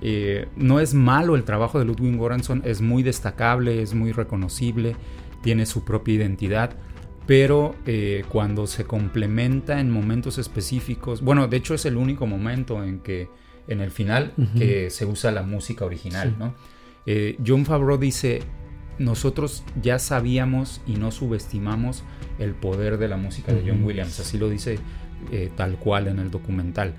[0.00, 4.96] eh, no es malo el trabajo de Ludwig Göransson, es muy destacable, es muy reconocible,
[5.42, 6.70] tiene su propia identidad.
[7.26, 12.84] Pero eh, cuando se complementa en momentos específicos, bueno, de hecho es el único momento
[12.84, 13.28] en que
[13.66, 16.54] en el final que se usa la música original, ¿no?
[17.06, 18.42] Eh, John Favreau dice,
[18.98, 22.04] nosotros ya sabíamos y no subestimamos
[22.38, 24.78] el poder de la música de John Williams, así lo dice
[25.32, 26.94] eh, tal cual en el documental.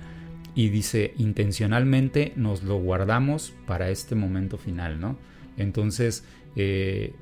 [0.54, 5.18] Y dice, intencionalmente nos lo guardamos para este momento final, ¿no?
[5.58, 7.12] Entonces, eh,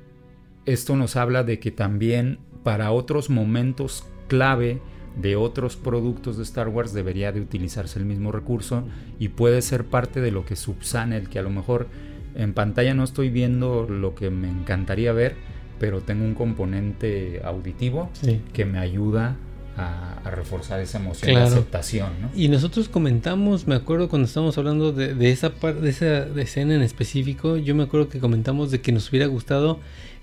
[0.65, 4.81] esto nos habla de que también para otros momentos clave
[5.21, 8.85] de otros productos de Star Wars debería de utilizarse el mismo recurso
[9.19, 11.87] y puede ser parte de lo que subsane el que a lo mejor
[12.35, 15.35] en pantalla no estoy viendo lo que me encantaría ver,
[15.79, 18.09] pero tengo un componente auditivo
[18.53, 19.37] que me ayuda
[19.77, 22.09] a, reforzar esa emoción de aceptación.
[22.35, 26.81] Y nosotros comentamos, me acuerdo cuando estábamos hablando de, esa parte, de esa escena en
[26.81, 29.79] específico, yo me acuerdo que comentamos de que nos hubiera gustado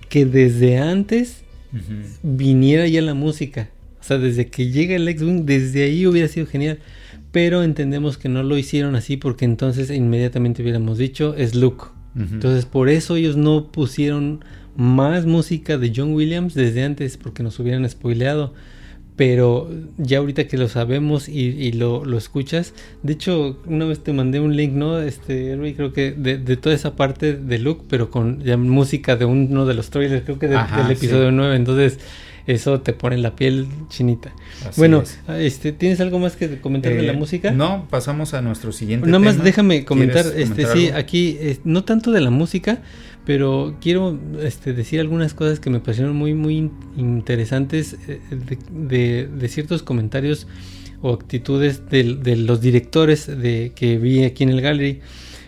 [0.09, 1.45] que desde antes
[2.23, 3.71] viniera ya la música.
[4.01, 6.81] O sea, desde que llega el X-Wing, desde ahí hubiera sido genial.
[7.31, 11.87] Pero entendemos que no lo hicieron así porque entonces inmediatamente hubiéramos dicho es Luke.
[12.15, 14.45] Entonces por eso ellos no pusieron
[14.77, 18.55] más música de John Williams desde antes porque nos hubieran spoileado.
[19.15, 22.73] Pero ya ahorita que lo sabemos y, lo, lo, escuchas,
[23.03, 25.01] de hecho, una vez te mandé un link, ¿no?
[25.01, 29.67] Este, creo que de, toda esa parte de Luke, pero con ya música de uno
[29.67, 31.57] de los trailers, creo que del episodio 9.
[31.57, 31.99] Entonces,
[32.47, 34.33] eso te pone la piel chinita.
[34.77, 37.51] bueno, este, ¿tienes algo más que comentar de la eh, música?
[37.51, 39.07] No, pasamos a nuestro siguiente.
[39.07, 42.83] Nada más déjame comentar, este, sí, aquí, no tanto de la música,
[43.25, 48.21] pero quiero este, decir algunas cosas que me parecieron muy, muy interesantes eh,
[48.71, 50.49] de, de, ciertos comentarios
[51.03, 55.01] o actitudes de, de, los directores de, que vi aquí en el gallery.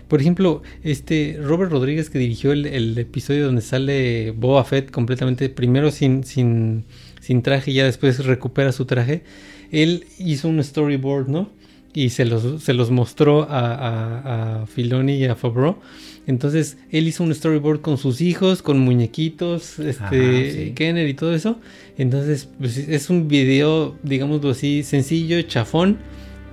[0.08, 5.90] Por ejemplo, este Robert Rodríguez que dirigió el, episodio donde sale Boba Fett completamente, primero
[5.90, 6.84] sin, sin,
[7.20, 9.22] sin traje y ya después recupera su traje,
[9.70, 11.50] él hizo un storyboard, ¿no?
[11.92, 15.78] Y se los, se los mostró a, a, a Filoni y a Favreau.
[16.26, 21.60] Entonces, él hizo un storyboard con sus hijos, con muñequitos, este, Kenner y todo eso.
[21.98, 25.98] Entonces, pues, es un video, digámoslo así, sencillo, chafón,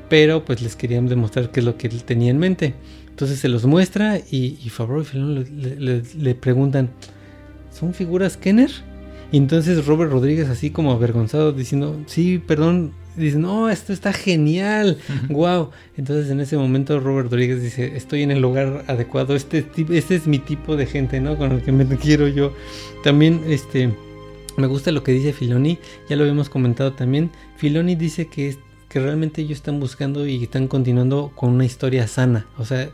[0.09, 2.73] pero pues les querían demostrar qué es lo que él tenía en mente.
[3.21, 6.89] Entonces se los muestra y, y Favreau y Filoni le, preguntan,
[7.71, 8.71] ¿son figuras Kenner?
[9.31, 14.97] Y entonces Robert Rodríguez así como avergonzado diciendo, sí, perdón, dice, no, esto está genial,
[15.29, 15.69] wow.
[15.97, 20.25] Entonces en ese momento Robert Rodríguez dice, estoy en el lugar adecuado, este, este es
[20.25, 21.37] mi tipo de gente, ¿no?
[21.37, 22.55] Con el que me quiero yo.
[23.03, 23.93] También, este,
[24.57, 25.77] me gusta lo que dice Filoni,
[26.09, 27.29] ya lo habíamos comentado también.
[27.55, 28.57] Filoni dice que,
[28.89, 32.89] que realmente ellos están buscando y están continuando con una historia sana, o sea,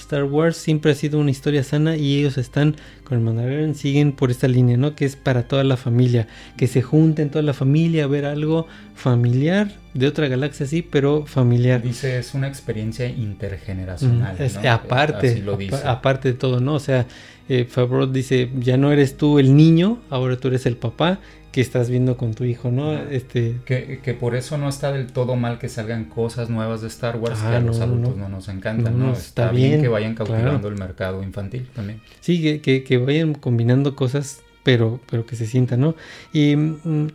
[0.00, 4.12] Star Wars siempre ha sido una historia sana y ellos están con el Mandalorian, siguen
[4.12, 4.94] por esta línea, ¿no?
[4.94, 8.66] Que es para toda la familia, que se junten toda la familia a ver algo
[8.94, 11.82] familiar de otra galaxia, sí, pero familiar.
[11.82, 14.36] Dice, es una experiencia intergeneracional.
[14.38, 15.44] Mm, aparte,
[15.84, 16.74] aparte de todo, ¿no?
[16.74, 17.06] O sea,
[17.48, 21.20] eh, Favreau dice, ya no eres tú el niño, ahora tú eres el papá
[21.56, 22.92] que estás viendo con tu hijo, ¿no?
[22.92, 23.60] Este...
[23.64, 27.40] Que, por eso no está del todo mal que salgan cosas nuevas de Star Wars
[27.40, 29.14] que a los adultos no, nos encantan, ¿no?
[29.14, 32.02] Está, bien, que vayan cautivando el mercado infantil también.
[32.20, 35.94] Sí, que, que, vayan combinando cosas, pero, pero que se sientan, ¿no?
[36.30, 37.06] Y mm,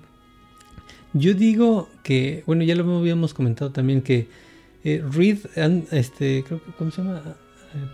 [1.13, 4.27] yo digo que, bueno, ya lo habíamos comentado también, que
[4.83, 5.37] eh, Reed,
[5.91, 7.21] este, creo que, ¿cómo se llama?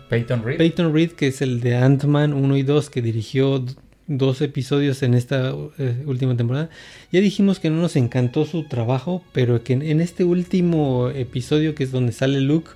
[0.08, 0.56] Peyton Reed.
[0.56, 3.62] Peyton Reed, que es el de Ant-Man 1 y 2, que dirigió
[4.08, 6.70] dos episodios en esta eh, última temporada.
[7.12, 11.84] Ya dijimos que no nos encantó su trabajo, pero que en, este último episodio, que
[11.84, 12.70] es donde sale Luke,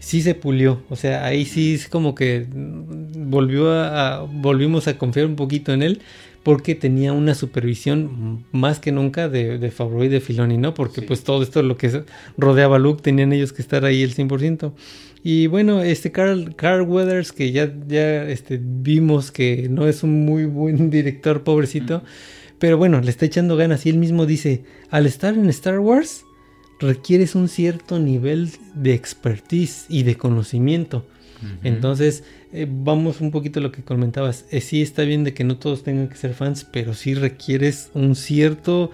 [0.00, 0.82] sí se pulió.
[0.90, 5.82] O sea, ahí sí es como que volvió a, volvimos a confiar un poquito en
[5.82, 6.02] él.
[6.42, 10.74] Porque tenía una supervisión más que nunca de, de Favreau y de Filoni, ¿no?
[10.74, 12.04] Porque pues todo esto lo que
[12.36, 14.74] rodeaba a Luke tenían ellos que estar ahí el 100%.
[15.26, 20.26] Y bueno, este Carl, Carl Weathers, que ya, ya este, vimos que no es un
[20.26, 22.04] muy buen director, pobrecito.
[22.58, 26.26] Pero bueno, le está echando ganas y él mismo dice, al estar en Star Wars,
[26.78, 31.06] requieres un cierto nivel de expertise y de conocimiento.
[31.62, 34.46] Entonces, eh, vamos un poquito a lo que comentabas.
[34.50, 37.90] Eh, sí está bien de que no todos tengan que ser fans, pero sí requieres
[37.92, 38.90] un cierto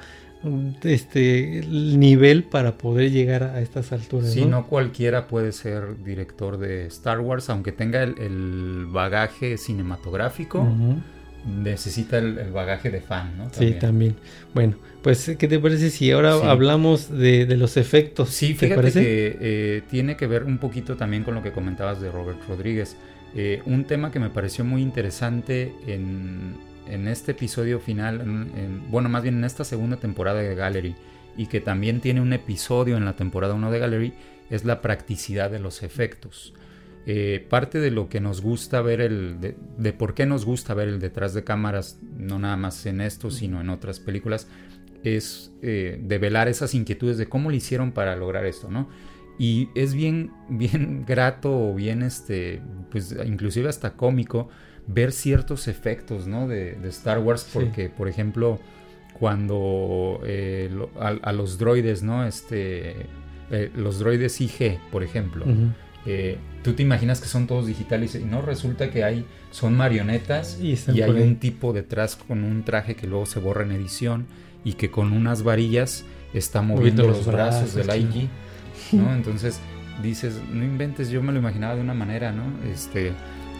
[0.82, 4.32] este nivel para poder llegar a estas alturas.
[4.32, 4.66] Sí, ¿no?
[4.66, 10.66] cualquiera puede ser director de Star Wars, aunque tenga el, bagaje cinematográfico.
[11.46, 13.50] Necesita el, bagaje de fan, ¿no?
[13.52, 14.16] Sí, también.
[14.54, 18.30] Bueno, pues, ¿qué te parece si ahora hablamos de, los efectos?
[18.30, 22.10] Sí, fíjate que eh, tiene que ver un poquito también con lo que comentabas de
[22.10, 22.96] Robert Rodríguez.
[23.34, 26.56] Eh, un tema que me pareció muy interesante en,
[26.90, 28.48] en este episodio final,
[28.90, 30.94] bueno, más bien en esta segunda temporada de Gallery,
[31.36, 34.12] y que también tiene un episodio en la temporada 1 de Gallery,
[34.50, 36.54] es la practicidad de los efectos.
[37.06, 40.88] Eh, parte de lo que nos gusta ver, el de, por qué nos gusta ver
[40.88, 44.48] el detrás de cámaras, no nada más en esto, sino en otras películas,
[45.02, 48.88] es eh, develar esas inquietudes de cómo lo hicieron para lograr esto, ¿no?
[49.38, 52.60] Y es bien, bien grato o bien, este,
[52.90, 54.50] pues inclusive hasta cómico
[54.92, 56.48] ver ciertos efectos ¿no?
[56.48, 58.58] de, Star Wars, porque, por ejemplo,
[59.18, 62.26] cuando eh, a, los droides, ¿no?
[62.26, 63.06] Este,
[63.50, 65.44] eh, los droides IG, por ejemplo,
[66.06, 70.58] eh, tú te imaginas que son todos digitales y no resulta que hay, son marionetas
[70.60, 74.26] y, hay un tipo detrás con un traje que luego se borra en edición
[74.64, 78.28] y que con unas varillas está moviendo los, brazos, del IG,
[78.92, 79.12] ¿no?
[79.14, 79.60] Entonces
[80.02, 82.44] dices, no inventes, yo me lo imaginaba de una manera, ¿no?
[82.72, 83.12] Este,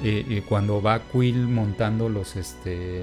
[0.03, 3.03] y, cuando va Quill montando los, este,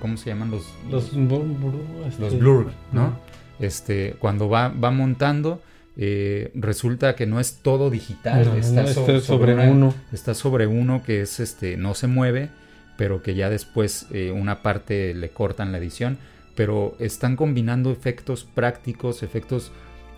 [0.00, 0.50] ¿cómo se llaman?
[0.50, 3.16] Los, los, los, blur, ¿no?
[3.60, 5.60] este, cuando va, va montando,
[5.96, 9.94] eh, resulta que no es todo digital, No, está, no, so- está sobre una- uno.
[10.12, 12.48] está sobre uno que es este, no se mueve,
[12.96, 16.18] pero que ya después eh, una parte le cortan la edición.
[16.54, 19.72] Pero están combinando efectos prácticos, efectos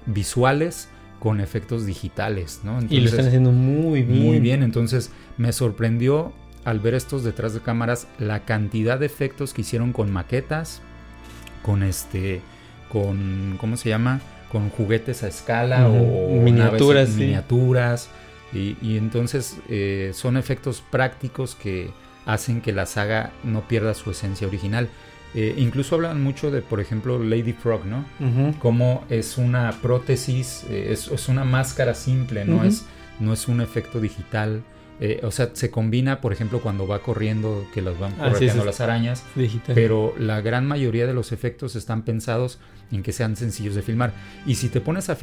[0.07, 0.89] visuales
[1.25, 2.81] con efectos digitales, ¿no?
[2.87, 4.23] y lo están haciendo muy bien.
[4.23, 6.35] muy bien, entonces me sorprendió
[6.67, 10.83] al ver estos detrás de cámaras la cantidad de efectos que hicieron con maquetas,
[11.63, 12.43] con este,
[12.91, 14.21] con, ¿cómo se llama?
[14.53, 17.21] Con juguetes a escala o miniaturas, sí.
[17.21, 18.11] miniaturas.
[18.53, 21.89] Y, y entonces eh, son efectos prácticos que
[22.27, 24.91] hacen que la saga no pierda su esencia original.
[25.35, 28.05] Eh, incluso hablan mucho de, por ejemplo, Lady Frog, ¿no?
[28.61, 32.85] Como es una prótesis, eh, es, es una máscara simple, no, es,
[33.21, 34.63] no es un efecto digital.
[35.01, 38.47] Eh, o sea, se combina, por ejemplo, cuando va corriendo, que las van Ah, sí.
[38.47, 39.75] las arañas, Digital.
[39.75, 42.61] pero la gran mayoría de los efectos están pensados
[42.93, 44.13] en que sean sencillos de filmar.
[44.47, 45.19] Y si te pones a,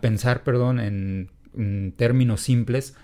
[0.00, 2.94] pensar, perdón, en, en términos simples,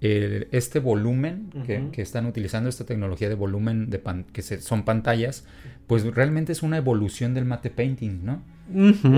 [0.00, 4.84] este volumen que, que están utilizando, esta tecnología de volumen de pan- que se- son
[4.84, 5.44] pantallas,
[5.86, 8.42] pues realmente es una evolución del mate painting, ¿no?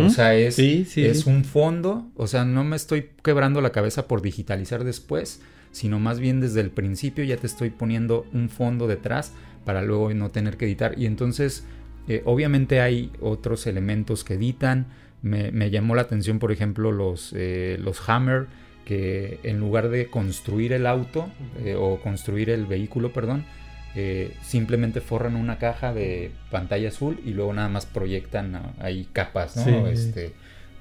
[0.07, 1.31] O sea, es, Sí, sí, es sí.
[1.31, 5.41] un fondo, o sea, no me estoy quebrando la cabeza por digitalizar después,
[5.71, 9.33] sino más bien desde el principio ya te estoy poniendo un fondo detrás
[9.65, 10.99] para luego no tener que editar.
[10.99, 11.65] Y entonces,
[12.09, 14.87] eh, obviamente hay otros elementos que editan.
[15.23, 18.47] Me, me llamó la atención, por ejemplo, los, eh, los Hammer,
[18.85, 21.29] que en lugar de construir el auto
[21.65, 23.45] eh, o construir el vehículo, perdón,
[23.97, 29.09] eh, simplemente forran una caja de pantalla azul y luego nada más proyectan ah, ahí
[29.13, 29.65] capas, ¿no?
[29.65, 29.73] Sí.
[29.93, 30.33] Este,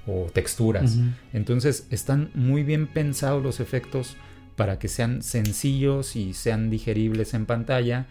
[0.06, 0.98] o texturas.
[1.34, 4.18] Entonces están muy bien pensados los efectos
[4.56, 8.06] para que sean sencillos y sean digeribles en pantalla.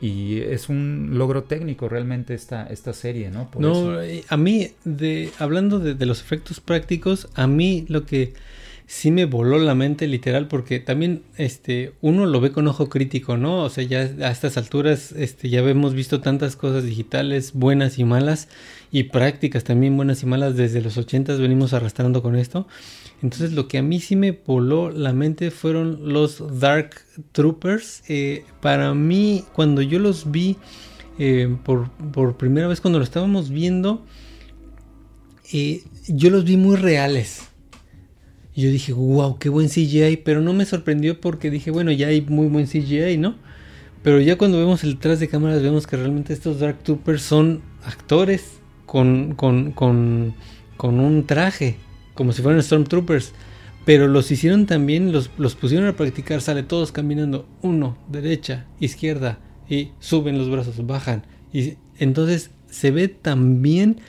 [0.00, 3.50] Y es un logro técnico realmente esta, esta serie, ¿no?
[3.50, 4.02] Por No, eso.
[4.02, 8.34] eh, a mí, de, hablando de, de los efectos prácticos, a mí lo que
[8.86, 13.36] sí me voló la mente literal, porque también este, uno lo ve con ojo crítico,
[13.36, 13.64] ¿no?
[13.64, 18.04] O sea, ya a estas alturas este, ya hemos visto tantas cosas digitales, buenas y
[18.04, 18.48] malas,
[18.92, 22.68] y prácticas también buenas y malas, desde los 80 venimos arrastrando con esto.
[23.22, 26.90] Entonces lo que a mí sí me voló la mente fueron los Dark
[27.32, 28.04] Troopers.
[28.08, 30.56] Eh, para mí, cuando yo los vi
[31.18, 34.04] eh, por, por primera vez, cuando lo estábamos viendo,
[35.52, 37.48] eh, yo los vi muy reales.
[38.56, 42.08] Y yo dije, wow, qué buen CGI, pero no me sorprendió porque dije, bueno, ya
[42.08, 43.36] hay muy buen CGI, ¿no?
[44.02, 47.60] Pero ya cuando vemos el detrás de cámaras vemos que realmente estos Dark Troopers son
[47.84, 50.34] actores con, con, con,
[50.76, 51.76] con un traje,
[52.14, 53.32] como si fueran Stormtroopers.
[53.84, 59.38] Pero los hicieron también, los, los pusieron a practicar, sale todos caminando, uno, derecha, izquierda,
[59.68, 61.24] y suben los brazos, bajan.
[61.52, 64.00] Y entonces se ve tan bien,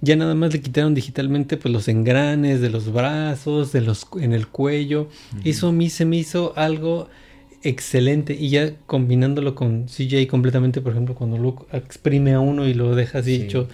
[0.00, 4.32] ya nada más le quitaron digitalmente pues los engranes de los brazos, de los en
[4.32, 5.08] el cuello.
[5.44, 7.08] Eso a mí se me hizo algo
[7.62, 12.74] excelente y ya combinándolo con CJ completamente, por ejemplo, cuando Luke exprime a uno y
[12.74, 13.42] lo deja así Sí.
[13.42, 13.68] hecho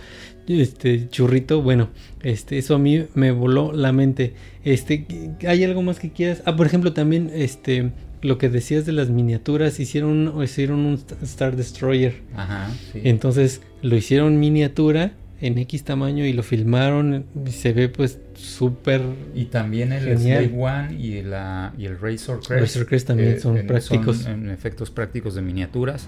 [0.48, 1.90] este churrito, bueno,
[2.22, 4.34] este eso a mí me voló la mente.
[4.64, 5.06] Este,
[5.46, 6.42] ¿hay algo más que quieras?
[6.46, 7.92] Ah, por ejemplo, también este
[8.22, 12.22] lo que decías de las miniaturas, hicieron hicieron un Star Destroyer.
[12.34, 13.00] Ajá, sí.
[13.04, 15.12] Entonces lo hicieron miniatura
[15.43, 19.03] en X tamaño y lo filmaron y se ve pues súper
[19.34, 20.45] Y también el Genial.
[20.49, 22.61] Slave One y, la, y el Razor Crest.
[22.76, 24.24] Razor Crest también son en- prácticos.
[24.26, 26.07] en efectos prácticos de miniaturas.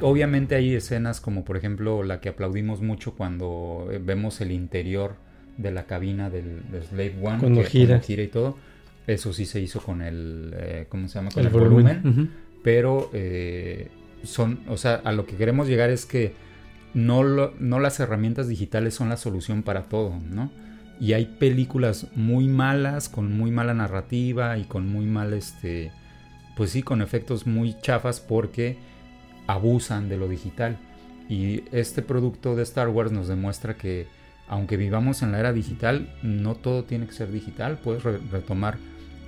[0.00, 5.16] Obviamente hay escenas como por ejemplo la que aplaudimos mucho cuando eh, vemos el interior
[5.56, 7.38] de la cabina del, del Slave One.
[7.40, 7.98] Cuando que gira.
[8.00, 8.56] gira y todo.
[9.08, 11.30] Eso sí se hizo con el, eh, ¿cómo se llama?
[11.30, 12.30] Con el el, volumen.
[12.62, 13.88] pero eh,
[14.22, 16.32] son, o sea, a lo que queremos llegar es que
[16.94, 20.50] no, lo- no las herramientas digitales son la solución para todo, ¿no?
[21.00, 25.92] Y hay películas muy malas, con muy mala narrativa y con muy mal, este,
[26.56, 28.78] pues sí, con efectos muy chafas porque
[29.46, 30.76] abusan de lo digital.
[31.28, 34.06] Y este producto de Star Wars nos demuestra que
[34.48, 38.78] aunque vivamos en la era digital, no todo tiene que ser digital, puedes re- retomar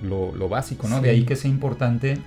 [0.01, 0.95] lo, lo básico, ¿no?
[0.99, 2.17] De ahí que sea importante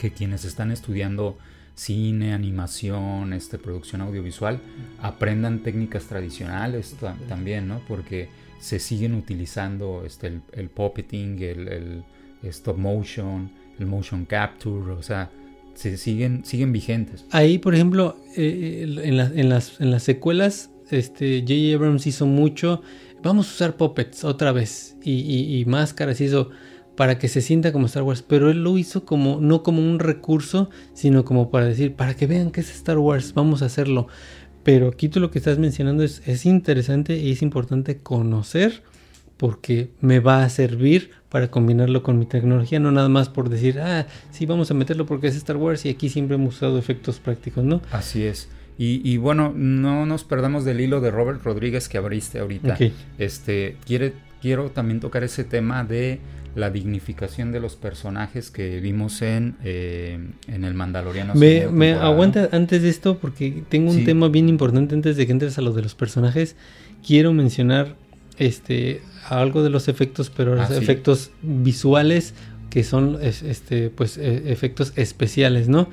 [0.00, 1.38] que quienes están estudiando
[1.78, 4.58] cine, animación, este, producción audiovisual,
[5.00, 7.80] aprendan técnicas tradicionales ta- también, ¿no?
[7.86, 12.02] Porque se siguen utilizando este, el, el puppeting, el, el
[12.42, 15.30] stop motion, el motion capture, o sea,
[15.74, 17.24] se siguen, siguen vigentes.
[17.30, 21.76] Ahí, por ejemplo, eh, en, la- en las, en las secuelas, este, J.J.
[21.76, 22.82] Abrams hizo mucho.
[23.22, 26.50] Vamos a usar puppets otra vez y, y- y máscaras eso
[26.98, 28.22] para que se sienta como Star Wars.
[28.22, 32.26] Pero él lo hizo como no como un recurso, sino como para decir, para que
[32.26, 34.08] vean que es Star Wars, vamos a hacerlo.
[34.64, 38.82] Pero aquí tú lo que estás mencionando es, es interesante y es importante conocer
[39.36, 43.78] porque me va a servir para combinarlo con mi tecnología, no nada más por decir,
[43.78, 47.20] ah, sí, vamos a meterlo porque es Star Wars y aquí siempre hemos usado efectos
[47.20, 47.80] prácticos, ¿no?
[47.92, 48.48] Así es.
[48.80, 52.78] Y, bueno, no nos perdamos del hilo de Robert Rodríguez que abriste ahorita.
[53.18, 56.20] Este, quiere, quiero también tocar ese tema de
[56.54, 60.18] la dignificación de los personajes que vimos en, eh,
[60.48, 61.34] en el Mandaloriano.
[61.34, 65.32] Me, me aguanta antes de esto porque tengo un tema bien importante antes de que
[65.32, 66.56] entres a lo de los personajes.
[67.06, 67.94] Quiero mencionar
[68.38, 72.34] este algo de los efectos, pero los ah, efectos visuales
[72.70, 75.88] que son este pues e, efectos especiales, ¿no?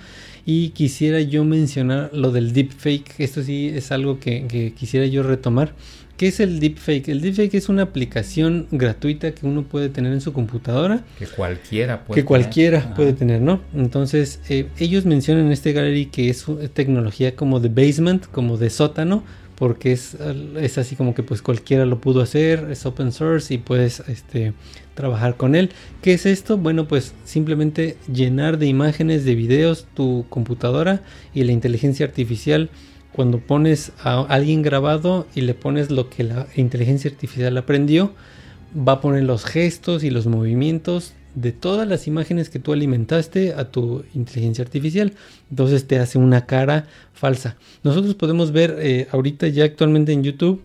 [0.45, 5.73] Y quisiera yo mencionar lo del deepfake, esto sí es algo que, quisiera yo retomar.
[6.18, 7.09] ¿Qué es el deepfake?
[7.09, 11.03] El deepfake es una aplicación gratuita que uno puede tener en su computadora.
[11.20, 13.61] Que cualquiera puede Que cualquiera puede tener, ¿no?
[13.76, 18.70] Entonces, eh, ellos mencionan en este gallery que es tecnología como de basement, como de
[18.70, 19.24] sótano,
[19.55, 20.18] porque es,
[20.59, 24.53] es, así como que pues cualquiera lo pudo hacer, es open source y puedes este,
[24.93, 25.72] trabajar con él.
[26.01, 26.57] ¿Qué es esto?
[26.57, 31.01] Bueno, pues simplemente llenar de imágenes, de videos tu computadora
[31.34, 32.70] y la inteligencia artificial.
[33.16, 38.11] Cuando pones a alguien grabado y le pones lo que la inteligencia artificial aprendió,
[38.76, 43.53] va a poner los gestos y los movimientos de todas las imágenes que tú alimentaste
[43.53, 45.13] a tu inteligencia artificial.
[45.49, 47.55] Entonces te hace una cara falsa.
[47.84, 50.61] Nosotros podemos ver eh, ahorita ya actualmente en YouTube,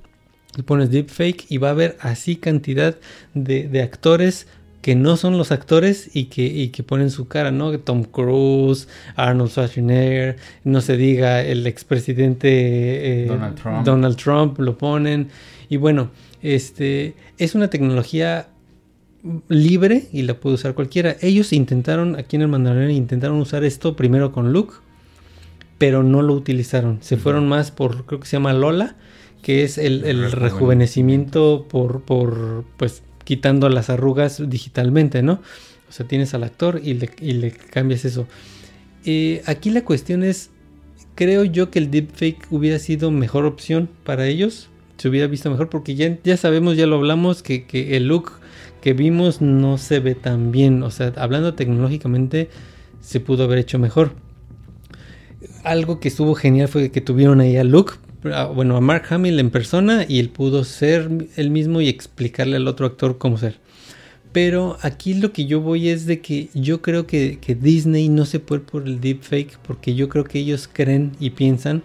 [0.56, 2.96] y pones deepfake y va a haber así cantidad
[3.34, 4.48] de, actores
[4.82, 7.78] que no son los actores y que, que, ponen su cara, ¿no?
[7.80, 13.84] Tom Cruise, Arnold Schwarzenegger, no se diga el expresidente eh, Donald, Trump.
[13.84, 15.28] Donald Trump, lo ponen.
[15.68, 16.10] Y bueno,
[16.42, 18.48] este es una tecnología
[19.48, 21.16] libre y la puede usar cualquiera.
[21.20, 24.74] Ellos intentaron, aquí en el Mandalorian, intentaron usar esto primero con Luke,
[25.78, 26.98] pero no lo utilizaron.
[27.02, 28.96] Se fueron más por, creo que se llama Lola,
[29.42, 35.34] que es el, rejuvenecimiento por, por, pues, quitando las arrugas digitalmente, ¿no?
[35.88, 38.26] O sea, tienes al actor y le, cambias eso.
[39.04, 40.50] Eh, aquí la cuestión es,
[41.14, 45.68] creo yo que el deepfake hubiera sido mejor opción para ellos, se hubiera visto mejor,
[45.68, 48.32] porque ya, sabemos, ya lo hablamos, que, que el look
[48.80, 50.82] que vimos no se ve tan bien.
[50.82, 52.50] O sea, hablando tecnológicamente,
[53.00, 54.10] se pudo haber hecho mejor.
[55.62, 57.92] Algo que estuvo genial fue que tuvieron ahí a Luke,
[58.54, 62.68] bueno, a Mark Hamill en persona y él pudo ser él mismo y explicarle al
[62.68, 63.56] otro actor cómo ser.
[64.32, 68.26] Pero aquí lo que yo voy es de que yo creo que, que Disney no
[68.26, 71.82] se puede por el deepfake porque yo creo que ellos creen y piensan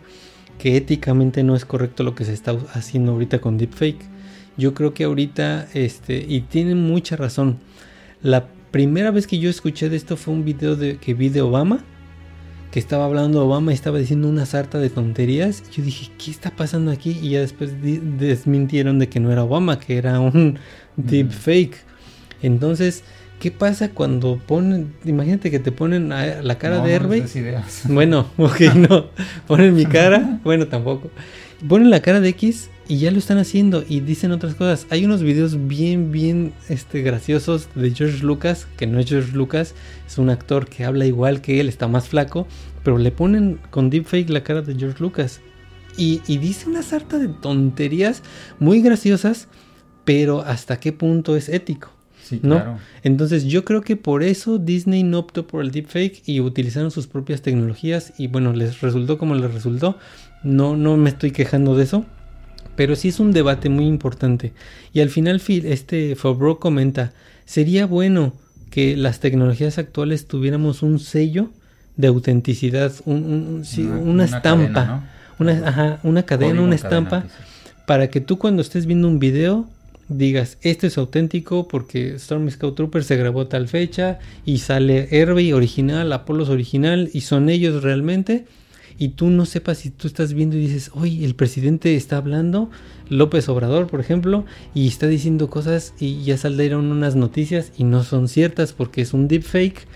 [0.59, 4.15] que éticamente no es correcto lo que se está haciendo ahorita con deepfake
[4.57, 7.59] yo creo que ahorita, este, y tienen mucha razón.
[8.21, 11.41] La primera vez que yo escuché de esto fue un video de, que vi de
[11.41, 11.83] Obama,
[12.75, 15.63] que estaba hablando de Obama y estaba diciendo una sarta de tonterías.
[15.71, 17.17] Yo dije, ¿qué está pasando aquí?
[17.21, 20.59] Y ya después desmintieron de que no era Obama, que era un
[20.97, 21.77] deep fake.
[22.41, 23.05] Entonces,
[23.39, 27.23] ¿qué pasa cuando ponen, imagínate que te ponen la cara de Herbie?
[27.85, 29.05] bueno, ok, no,
[29.47, 31.11] ponen mi cara, bueno, tampoco.
[31.65, 34.85] Ponen la cara de X y ya lo están haciendo y dicen otras cosas.
[34.89, 39.73] Hay unos videos bien, bien este, graciosos de George Lucas, que no es George Lucas,
[40.05, 42.47] es un actor que habla igual que él, está más flaco,
[42.83, 45.41] pero le ponen con deepfake la cara de George Lucas.
[45.97, 48.21] Y, dice una sarta de tonterías
[48.59, 49.47] muy graciosas,
[50.03, 51.89] pero hasta qué punto es ético.
[52.21, 52.79] Sí, ¿no?
[53.03, 57.05] Entonces yo creo que por eso Disney no optó por el deepfake y utilizaron sus
[57.05, 59.97] propias tecnologías y bueno, les resultó como les resultó.
[60.43, 62.05] No, no me estoy quejando de eso.
[62.75, 64.53] Pero sí es un debate muy importante.
[64.93, 67.13] Y al final este Fabro comenta,
[67.45, 68.33] sería bueno
[68.69, 71.49] que las tecnologías actuales tuviéramos un sello
[71.95, 75.07] de autenticidad, una, estampa,
[75.39, 77.25] una, una cadena, una estampa,
[77.85, 79.67] para que tú cuando estés viendo un video
[80.07, 85.53] digas, este es auténtico porque Storm Scout Trooper se grabó tal fecha y sale Herbie
[85.53, 88.45] original, Apollos original y son ellos realmente
[88.97, 92.69] y tú no sepas si tú estás viendo y dices, oye, el presidente está hablando,
[93.09, 98.03] López Obrador, por ejemplo, y está diciendo cosas y ya salieron unas noticias y no
[98.03, 99.87] son ciertas porque es un deepfake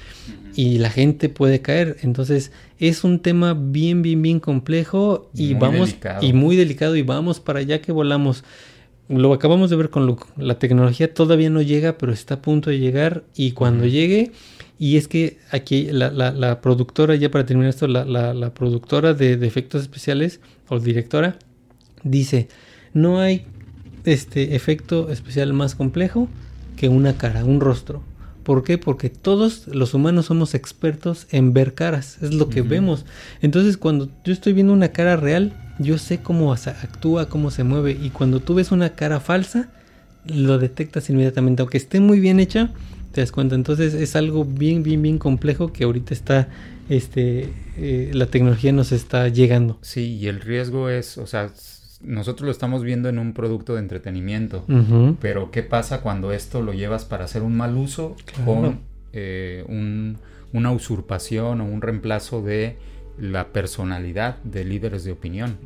[0.55, 1.97] y la gente puede caer.
[2.01, 7.39] Entonces es un tema bien, bien, bien complejo y vamos y muy delicado y vamos
[7.39, 8.43] para allá que volamos.
[9.07, 10.25] Lo acabamos de ver con Luke.
[10.37, 14.33] La tecnología todavía no llega, pero está a punto de llegar y cuando llegue
[14.79, 20.39] y es que aquí la, productora, ya para terminar esto, la, productora de, efectos especiales
[20.69, 21.37] o directora
[22.03, 22.47] dice,
[22.93, 23.45] no hay
[24.05, 26.29] este efecto especial más complejo
[26.77, 28.01] que una cara, un rostro.
[28.43, 28.77] ¿Por qué?
[28.77, 33.05] Porque todos los humanos somos expertos en ver caras, es lo que vemos.
[33.41, 37.97] Entonces cuando yo estoy viendo una cara real, yo sé cómo actúa, cómo se mueve.
[38.01, 39.69] Y cuando tú ves una cara falsa,
[40.25, 41.61] lo detectas inmediatamente.
[41.61, 42.71] Aunque esté muy bien hecha,
[43.11, 43.55] te das cuenta.
[43.55, 46.49] Entonces es algo bien, bien, bien complejo que ahorita está,
[46.89, 49.77] este, eh, la tecnología nos está llegando.
[49.81, 51.51] Sí, y el riesgo es, o sea,
[52.01, 54.65] nosotros lo estamos viendo en un producto de entretenimiento,
[55.19, 58.79] pero ¿qué pasa cuando esto lo llevas para hacer un mal uso con
[59.11, 59.65] eh,
[60.53, 62.77] una usurpación o un reemplazo de
[63.19, 65.57] la personalidad de líderes de opinión?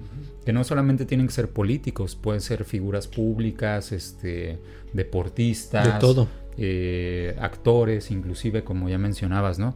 [0.44, 4.58] Que no solamente tienen que ser políticos, pueden ser figuras públicas, este,
[4.92, 6.28] deportistas, de todo.
[6.58, 9.76] Eh, actores, inclusive como ya mencionabas, ¿no?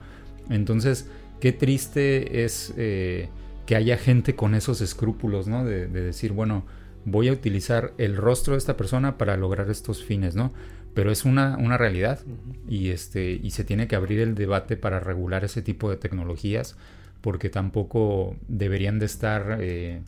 [0.49, 1.09] Entonces,
[1.39, 3.29] qué triste es eh,
[3.65, 5.65] que haya gente con esos escrúpulos, ¿no?
[5.65, 6.65] De, decir, bueno,
[7.05, 10.53] voy a utilizar el rostro de esta persona para lograr estos fines, ¿no?
[10.93, 12.19] Pero es una, una realidad
[12.67, 16.75] y, este, y se tiene que abrir el debate para regular ese tipo de tecnologías
[17.21, 19.57] porque tampoco deberían de estar...
[19.61, 20.01] Eh,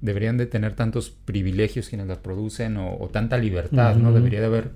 [0.00, 4.12] deberían de tener tantos privilegios quienes las producen o, tanta libertad, ¿no?
[4.12, 4.70] Debería de haber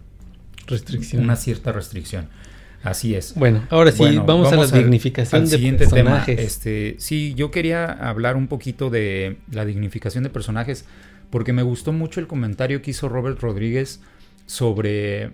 [0.68, 1.24] restricción.
[1.24, 2.28] una cierta restricción.
[2.82, 3.34] Así es.
[3.34, 6.38] Bueno, ahora sí, vamos, a la dignificación de siguiente personajes.
[6.38, 10.84] Este, sí, yo quería hablar un poquito de la dignificación de personajes
[11.30, 14.00] porque me gustó mucho el comentario que hizo Robert Rodríguez
[14.46, 15.30] sobre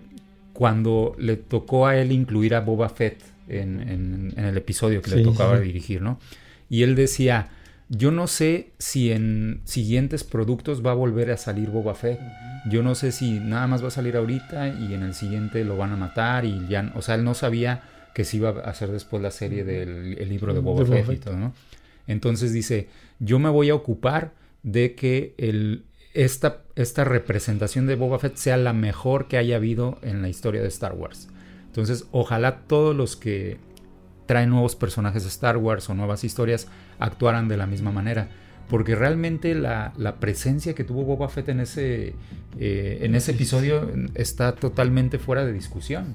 [0.52, 5.60] cuando le tocó a él incluir a Boba Fett en, el episodio que le tocaba
[5.60, 6.18] dirigir, ¿no?
[6.70, 7.48] Y él decía,
[7.88, 12.18] yo no sé si en siguientes productos va a volver a salir Boba Fett.
[12.70, 15.76] Yo no sé si nada más va a salir ahorita y en el siguiente lo
[15.76, 17.82] van a matar y ya, o sea, él no sabía
[18.14, 21.36] que se iba a hacer después la serie del libro de Boba, Fett, y todo,
[21.36, 21.52] ¿no?
[22.06, 24.32] Entonces dice, yo me voy a ocupar
[24.62, 29.98] de que el, esta, esta representación de Boba Fett sea la mejor que haya habido
[30.02, 31.28] en la historia de Star Wars.
[31.66, 33.58] Entonces, ojalá todos los que
[34.26, 36.68] traen nuevos personajes de Star Wars o nuevas historias
[36.98, 38.28] actuaran de la misma manera.
[38.68, 42.14] Porque realmente la, presencia que tuvo Boba Fett en ese,
[42.58, 46.14] eh, en ese episodio está totalmente fuera de discusión.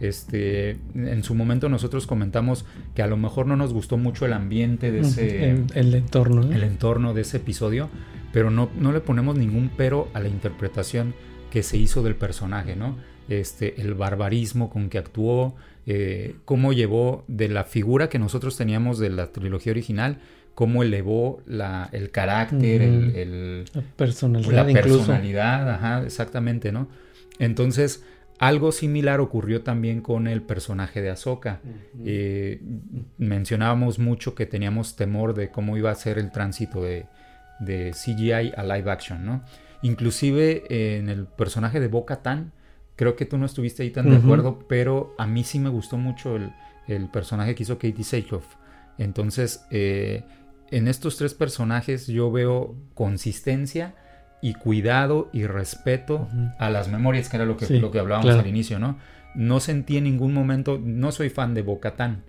[0.00, 4.32] Este, en su momento nosotros comentamos que a lo mejor no nos gustó mucho el
[4.32, 5.50] ambiente de ese...
[5.74, 6.50] El, entorno.
[6.50, 7.90] El entorno de ese episodio,
[8.32, 11.14] pero no, no le ponemos ningún pero a la interpretación
[11.50, 12.96] que se hizo del personaje, ¿no?
[13.28, 15.54] Este, el barbarismo con que actuó,
[15.92, 20.18] eh, cómo llevó de la figura que nosotros teníamos de la trilogía original,
[20.54, 24.68] cómo elevó la, el carácter, el, la personalidad.
[24.68, 26.86] La personalidad, ajá, exactamente, ¿no?
[27.40, 28.04] Entonces,
[28.38, 31.58] algo similar ocurrió también con el personaje de Ahsoka.
[32.04, 32.62] Eh,
[33.18, 37.06] mencionábamos mucho que teníamos temor de cómo iba a ser el tránsito de,
[37.58, 39.42] de CGI a live action, ¿no?
[39.82, 42.52] Inclusive en el personaje de Bo-Katan,
[43.00, 45.96] Creo que tú no estuviste ahí tan de acuerdo, pero a mí sí me gustó
[45.96, 48.44] mucho el, personaje que hizo Katie Sackhoff.
[48.98, 50.24] Entonces, eh,
[50.70, 53.94] en estos tres personajes yo veo consistencia
[54.42, 56.28] y cuidado y respeto
[56.58, 58.98] a las memorias, que era lo que, lo que hablábamos al inicio, ¿no?
[59.34, 62.22] No sentí en ningún momento, no soy fan de Bo-Katan,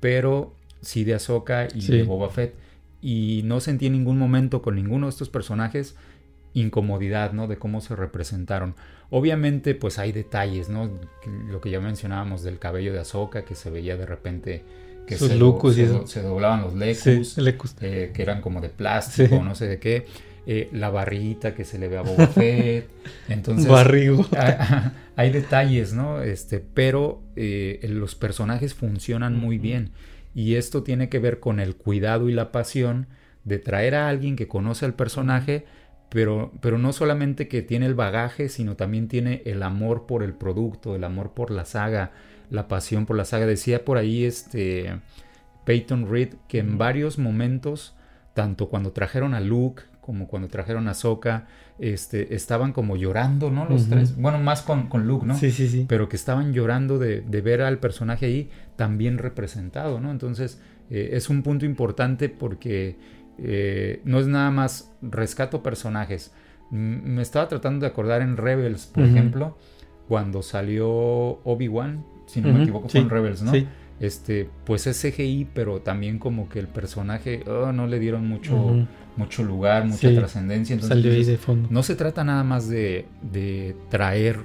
[0.00, 2.56] pero sí de Ahsoka y de Boba Fett.
[3.00, 5.94] Y no sentí en ningún momento con ninguno de estos personajes
[6.54, 7.46] incomodidad, ¿no?
[7.46, 8.74] De cómo se representaron.
[9.10, 10.90] Obviamente, pues hay detalles, ¿no?
[11.48, 14.64] Lo que ya mencionábamos del cabello de Azoka, que se veía de repente
[15.06, 15.28] que se,
[16.06, 17.38] se, doblaban los lecus,
[17.80, 20.06] eh, que eran como de plástico, no sé de qué.
[20.46, 22.88] Eh, la barrita que se le ve a Boba Fett.
[23.28, 23.70] Entonces,
[25.16, 26.22] hay detalles, ¿no?
[26.22, 29.90] Este, pero eh, los personajes funcionan muy bien.
[30.34, 33.08] Y esto tiene que ver con el cuidado y la pasión
[33.44, 35.64] de traer a alguien que conoce al personaje
[36.08, 40.32] pero, pero no solamente que tiene el bagaje, sino también tiene el amor por el
[40.32, 42.12] producto, el amor por la saga,
[42.50, 43.46] la pasión por la saga.
[43.46, 45.00] Decía por ahí este
[45.64, 47.94] Peyton Reed que en varios momentos,
[48.34, 51.48] tanto cuando trajeron a Luke como cuando trajeron a Soka,
[51.78, 53.66] este, estaban como llorando, ¿no?
[53.66, 54.16] Los tres.
[54.16, 55.36] Bueno, más con, con, Luke, ¿no?
[55.36, 55.84] Sí, sí, sí.
[55.86, 60.10] Pero que estaban llorando de, de ver al personaje ahí también representado, ¿no?
[60.10, 62.96] Entonces, eh, es un punto importante porque
[63.38, 66.32] eh, no es nada más rescato personajes.
[66.70, 69.56] me estaba tratando de acordar en Rebels, por ejemplo,
[70.08, 70.88] cuando salió
[71.44, 73.52] Obi-Wan, si no me equivoco, fue en Rebels, ¿no?
[74.00, 78.86] Este, pues es CGI, pero también como que el personaje oh, no le dieron mucho,
[79.16, 80.74] mucho lugar, mucha trascendencia.
[80.74, 84.38] Entonces, no se trata nada más de, de traer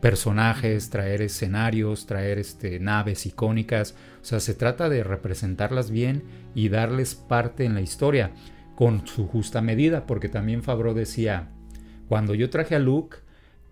[0.00, 3.94] personajes, traer escenarios, traer este, naves icónicas.
[4.22, 6.24] O sea, se trata de representarlas bien
[6.54, 8.32] y darles parte en la historia
[8.74, 11.48] con su justa medida, porque también Fabro decía,
[12.08, 13.18] cuando yo traje a Luke,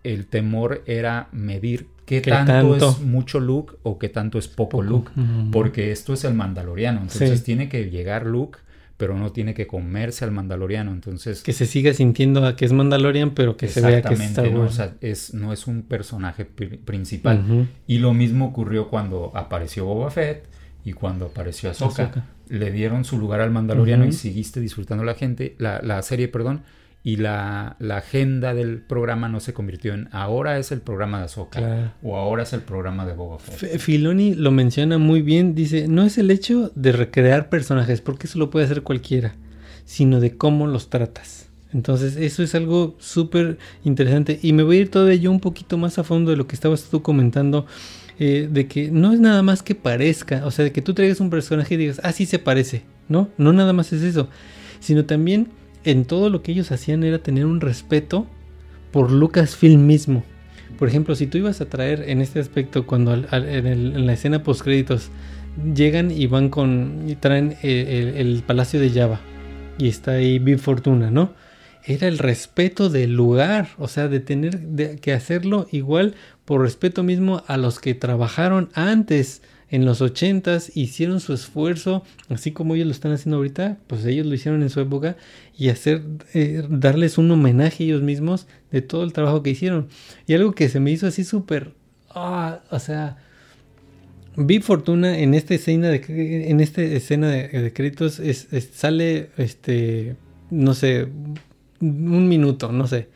[0.02, 5.12] el temor era medir qué, tanto, es mucho Luke o qué tanto es poco, Luke,
[5.52, 8.58] porque esto es el mandaloriano, entonces tiene que llegar Luke
[8.96, 11.42] pero no tiene que comerse al mandaloriano, entonces...
[11.42, 14.68] Que se siga sintiendo a que es Mandalorian, pero que se vea que es ¿no?
[15.00, 17.68] es, no es un personaje principal.
[17.86, 20.46] Y lo mismo ocurrió cuando apareció Boba Fett
[20.84, 22.28] y cuando apareció Ahsoka.
[22.48, 26.62] Le dieron su lugar al mandaloriano y seguiste disfrutando la gente, la, la serie, perdón,
[27.06, 31.92] y la, agenda del programa no se convirtió en ahora es el programa de Ahsoka
[32.02, 33.78] o ahora es el programa de Boba Fett.
[33.78, 38.38] Filoni lo menciona muy bien, dice, no es el hecho de recrear personajes, porque eso
[38.38, 39.36] lo puede hacer cualquiera,
[39.84, 41.50] sino de cómo los tratas.
[41.74, 44.38] Entonces, eso es algo súper interesante.
[44.40, 46.54] Y me voy a ir todavía yo un poquito más a fondo de lo que
[46.54, 47.66] estabas tú comentando.
[48.20, 51.18] Eh, de que no es nada más que parezca, o sea, de que tú traigas
[51.18, 53.28] un personaje y digas, ah, sí se parece, ¿no?
[53.38, 54.28] No nada más es eso,
[54.78, 55.48] sino también
[55.84, 58.26] en todo lo que ellos hacían era tener un respeto
[58.90, 60.24] por Lucasfilm mismo.
[60.78, 64.62] Por ejemplo, si tú ibas a traer en este aspecto, cuando en, la escena post
[64.62, 65.10] créditos
[65.74, 69.20] llegan y van con y traen eh, el, palacio de Java
[69.78, 71.32] y está ahí Big Fortuna, ¿no?
[71.86, 76.14] Era el respeto del lugar, o sea, de tener que hacerlo igual
[76.44, 79.42] por respeto mismo a los que trabajaron antes
[79.74, 84.24] en los ochentas hicieron su esfuerzo, así como ellos lo están haciendo ahorita, pues ellos
[84.24, 85.16] lo hicieron en su época
[85.58, 89.88] y hacer, eh, darles un homenaje ellos mismos de todo el trabajo que hicieron.
[90.28, 91.72] Y algo que se me hizo así súper,
[92.10, 93.16] ah, o sea,
[94.36, 96.04] vi Fortuna en esta escena de,
[96.48, 98.22] en esta escena de, créditos
[98.72, 100.14] sale, este,
[100.52, 101.08] no sé,
[101.80, 103.08] un minuto, no sé,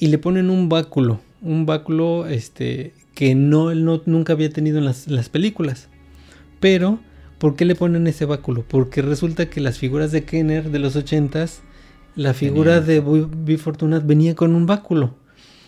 [0.00, 4.84] y le ponen un báculo, un báculo, este, que no, no, nunca había tenido en
[4.84, 5.88] las, las películas.
[6.62, 7.00] Pero,
[7.38, 8.64] ¿por qué le ponen ese báculo?
[8.66, 11.60] Porque resulta que las figuras de Kenner de los ochentas,
[12.14, 13.58] la figura de B.
[13.58, 15.16] Fortunat venía con un báculo.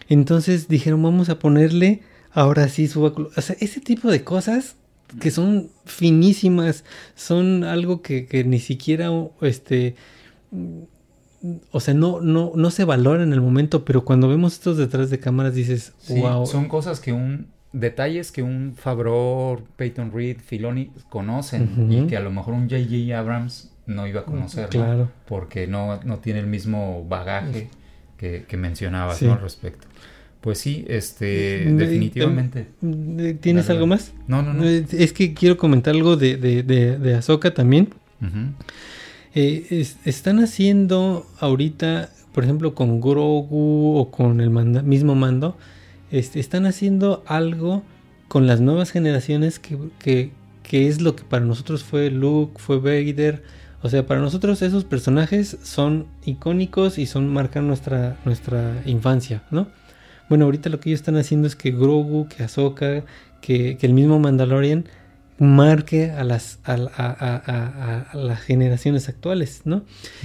[0.09, 3.31] Entonces dijeron, vamos a ponerle ahora sí su báculo.
[3.37, 4.77] O sea, ese tipo de cosas
[5.19, 6.85] que son finísimas,
[7.17, 9.97] son algo que, ni siquiera, este,
[11.73, 15.11] o sea, no, no, no se valora en el momento, pero cuando vemos estos detrás
[15.11, 16.47] de cámaras dices, wow.
[16.47, 22.21] Son cosas que un detalles que un Favreau, Peyton Reed, Filoni conocen y que a
[22.21, 23.19] lo mejor un J.J.
[23.19, 25.11] Abrams no iba a conocer, claro.
[25.27, 27.69] Porque no, no tiene el mismo bagaje
[28.17, 29.87] que, que mencionabas al respecto.
[30.41, 32.67] Pues sí, este, definitivamente.
[33.41, 34.13] ¿Tienes algo más?
[34.27, 34.65] No, no, no.
[34.65, 37.89] Es que quiero comentar algo de, de, de, Ahsoka también.
[39.35, 45.57] Eh, están haciendo ahorita, por ejemplo, con Grogu o con el mismo mando,
[46.15, 47.83] este, están haciendo algo
[48.29, 50.31] con las nuevas generaciones que,
[50.71, 53.43] es lo que para nosotros fue Luke, fue Vader.
[53.83, 59.67] O sea, para nosotros esos personajes son icónicos y son marcan nuestra, nuestra infancia, ¿no?
[60.29, 63.05] Bueno, ahorita lo que ellos están haciendo es que Grogu, que Ahsoka,
[63.41, 64.85] que, el mismo Mandalorian
[65.39, 69.83] marque a las, a, las generaciones actuales, ¿no?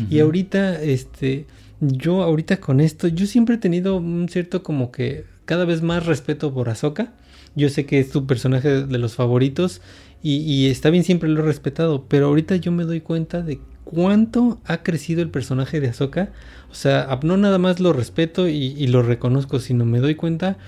[0.07, 1.47] Y ahorita, este,
[1.81, 6.05] yo ahorita con esto, yo siempre he tenido un cierto como que cada vez más
[6.05, 7.11] respeto por Ahsoka.
[7.55, 9.81] Yo sé que es tu personaje de los favoritos
[10.21, 14.61] y, está bien, siempre lo he respetado, pero ahorita yo me doy cuenta de cuánto
[14.65, 16.29] ha crecido el personaje de Ahsoka.
[16.69, 20.59] O sea, no nada más lo respeto y, lo reconozco, sino me doy cuenta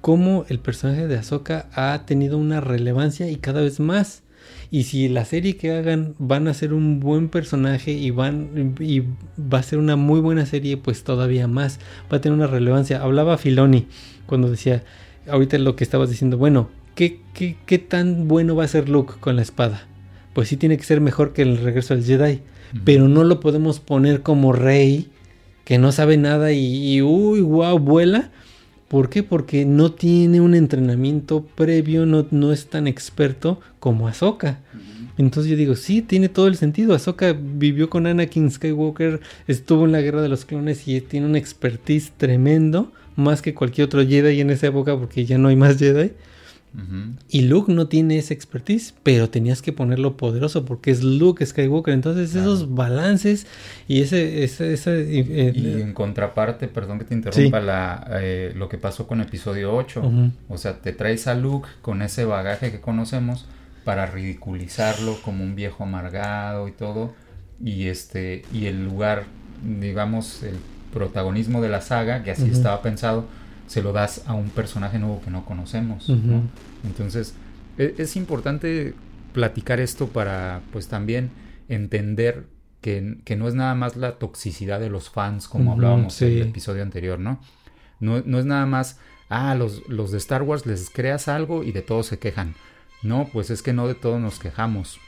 [0.00, 4.22] cómo el personaje de Ahsoka ha tenido una relevancia y cada vez más.
[4.70, 9.00] Y si la serie que hagan van a ser un buen personaje y van y
[9.36, 13.02] va a ser una muy buena serie, pues todavía más va a tener una relevancia.
[13.02, 13.88] Hablaba Filoni
[14.30, 14.84] cuando decía,
[15.28, 19.34] ahorita lo que estabas diciendo, bueno, ¿qué, qué, tan bueno va a ser Luke con
[19.34, 19.88] la espada?
[20.32, 22.40] Pues sí tiene que ser mejor que el regreso del Jedi,
[22.84, 25.10] pero no lo podemos poner como rey
[25.64, 28.30] que no sabe nada y, uy, wow, vuela.
[28.86, 29.24] ¿Por qué?
[29.24, 34.60] Porque no tiene un entrenamiento previo, no, no es tan experto como Ahsoka.
[35.18, 36.94] Entonces yo digo, sí, tiene todo el sentido.
[36.94, 41.34] Ahsoka vivió con Anakin Skywalker, estuvo en la guerra de los clones y tiene un
[41.34, 45.78] expertise tremendo más que cualquier otro Jedi en esa época porque ya no hay más
[45.78, 46.12] Jedi.
[47.28, 51.92] Y Luke no tiene esa expertise, pero tenías que ponerlo poderoso porque es Luke Skywalker.
[51.92, 53.46] Entonces esos balances
[53.88, 54.44] y ese...
[54.44, 59.20] ese, eh, y en contraparte, perdón que te interrumpa, la, eh, lo que pasó con
[59.20, 60.30] episodio 8.
[60.48, 63.46] O sea, te traes a Luke con ese bagaje que conocemos
[63.84, 67.14] para ridiculizarlo como un viejo amargado y todo.
[67.62, 69.24] Y, este, y el lugar,
[69.80, 70.54] digamos, el
[70.92, 73.26] protagonismo de la saga, que así estaba pensado,
[73.66, 76.10] se lo das a un personaje nuevo que no conocemos.
[76.84, 77.34] Entonces,
[77.78, 78.94] e, es, importante
[79.32, 81.30] platicar esto para, pues también
[81.68, 82.46] entender
[82.80, 86.82] que, no es nada más la toxicidad de los fans, como hablábamos en el episodio
[86.82, 87.40] anterior, ¿no?
[88.00, 88.22] ¿no?
[88.24, 91.82] No es nada más ah, los, los de Star Wars les creas algo y de
[91.82, 92.54] todos se quejan.
[93.02, 94.98] No, pues es que no de todos nos quejamos.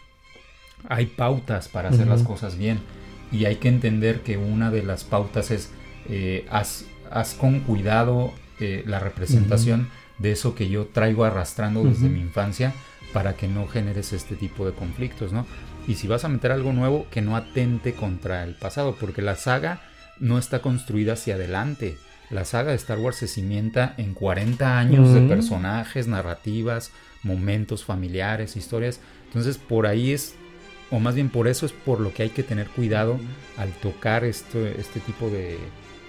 [0.89, 2.79] Hay pautas para hacer las cosas bien
[3.33, 5.71] y hay que entender que una de las pautas es
[6.09, 6.85] eh, haz,
[7.39, 12.73] con cuidado eh, la representación de eso que yo traigo arrastrando desde mi infancia
[13.13, 15.47] para que no generes este tipo de conflictos, ¿no?
[15.87, 19.37] Y si vas a meter algo nuevo, que no atente contra el pasado, porque la
[19.37, 19.83] saga
[20.21, 21.99] no está construida hacia adelante.
[22.31, 28.57] La saga de Star Wars se cimienta en 40 años de personajes, narrativas, momentos familiares,
[28.57, 29.01] historias.
[29.27, 30.35] Entonces por ahí es,
[30.93, 33.19] o más bien por eso es por lo que hay que tener cuidado
[33.57, 35.59] al tocar esto, este tipo de,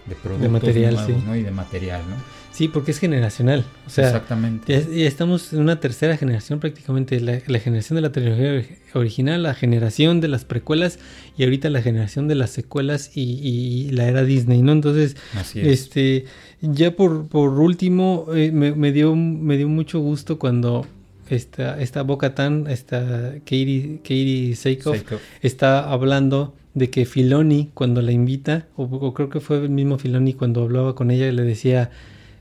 [0.06, 1.36] de productos de material, ¿no?
[1.36, 2.16] y de material, ¿no?
[2.52, 3.66] Sí, porque es generacional.
[3.88, 4.72] O sea, Exactamente.
[4.72, 7.20] Ya, estamos en una tercera generación prácticamente.
[7.20, 8.64] La, generación de la tecnología
[8.94, 11.00] original, la generación de las precuelas
[11.36, 14.72] y ahorita la generación de las secuelas y, la era Disney, ¿no?
[14.72, 15.18] Entonces,
[15.56, 16.26] este,
[16.62, 20.86] ya por, por último, eh, me, dio, me dio mucho gusto cuando
[21.30, 25.04] esta, esta Boca Tan, esta Katie, Katie Seikoff,
[25.42, 29.98] está hablando de que Filoni, cuando la invita, o, o, creo que fue el mismo
[29.98, 31.92] Filoni cuando hablaba con ella, le decía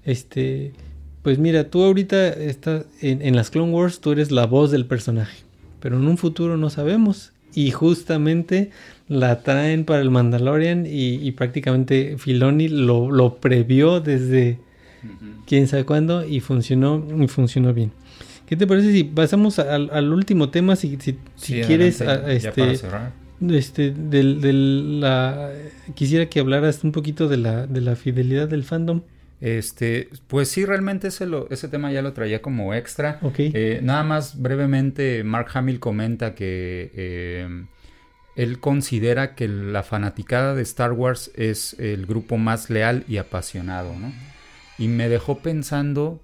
[0.05, 0.73] este,
[1.23, 5.45] pues mira, tú ahorita estás en, las Clone Wars, tú eres la voz del personaje,
[5.81, 7.33] pero en un futuro no sabemos.
[7.55, 8.71] Y justamente
[9.09, 14.59] la traen para el Mandalorian y, prácticamente Filoni lo, lo, previó desde
[15.47, 17.93] quién sabe cuándo y funcionó, y funcionó bien.
[18.53, 20.77] ¿Qué te parece si pasamos al, último tema?
[20.77, 22.79] Si, si, quieres, este,
[23.49, 25.51] este, del, la,
[25.95, 29.05] quisiera que hablaras un poquito de la, de la fidelidad del fandom.
[29.41, 33.21] Este, pues sí, realmente ese, lo, ese tema ya lo traía como extra.
[33.39, 37.65] Eh, nada más brevemente, Mark Hamill comenta que eh,
[38.37, 43.99] él considera que la fanaticada de Star Wars es el grupo más leal y apasionado,
[43.99, 44.13] ¿no?
[44.77, 46.21] Y me dejó pensando,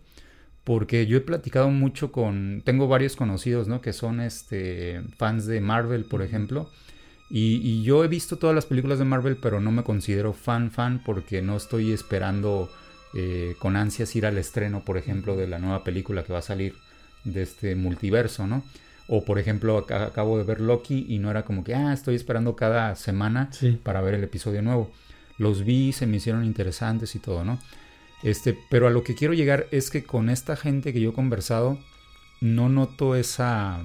[0.69, 3.81] porque yo he platicado mucho con, tengo varios conocidos, ¿no?
[3.81, 6.69] Que son este, fans de Marvel, por ejemplo.
[7.31, 10.71] Y, y yo he visto todas las películas de Marvel, pero no me considero fan
[10.71, 12.71] fan porque no estoy esperando
[13.15, 16.43] eh, con ansias ir al estreno, por ejemplo, de la nueva película que va a
[16.43, 16.75] salir
[17.25, 18.63] de este multiverso, ¿no?
[19.07, 22.57] O por ejemplo, acabo de ver Loki y no era como que, ah, estoy esperando
[22.57, 23.49] cada semana
[23.85, 24.93] para ver el episodio nuevo.
[25.39, 27.59] Los vi, se me hicieron interesantes y todo, ¿no?
[28.23, 31.15] Este, pero a lo que quiero llegar es que con esta gente que yo he
[31.15, 31.79] conversado,
[32.41, 33.81] no noto esa,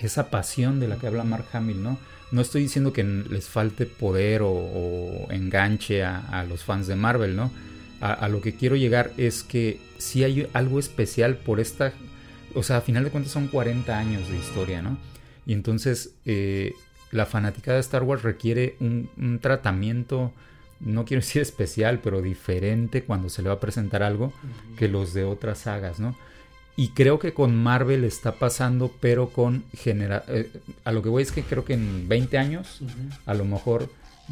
[0.00, 1.98] esa pasión de la que habla Mark Hamill, ¿no?
[2.30, 7.50] No estoy diciendo que les falte poder o, enganche a, los fans de Marvel, ¿no?
[8.00, 11.92] a, lo que quiero llegar es que si hay algo especial por esta,
[12.54, 14.98] o sea, a final de cuentas son 40 años de historia, ¿no?
[15.46, 16.74] Y entonces eh,
[17.10, 20.32] la fanática de Star Wars requiere un, tratamiento,
[20.84, 24.32] no quiero decir especial, pero diferente cuando se le va a presentar algo
[24.76, 26.14] que los de otras sagas, ¿no?
[26.76, 30.50] Y creo que con Marvel está pasando, pero con genera eh,
[30.84, 32.80] a lo que voy es que creo que en 20 años
[33.26, 33.88] a lo mejor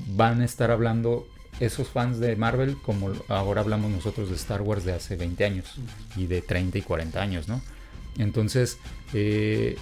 [0.08, 1.28] van a estar hablando
[1.60, 5.76] esos fans de Marvel como ahora hablamos nosotros de Star Wars de hace 20 años
[6.16, 7.62] y de 30 y 40 años, ¿no?
[8.18, 8.78] Entonces,
[9.14, 9.76] eh,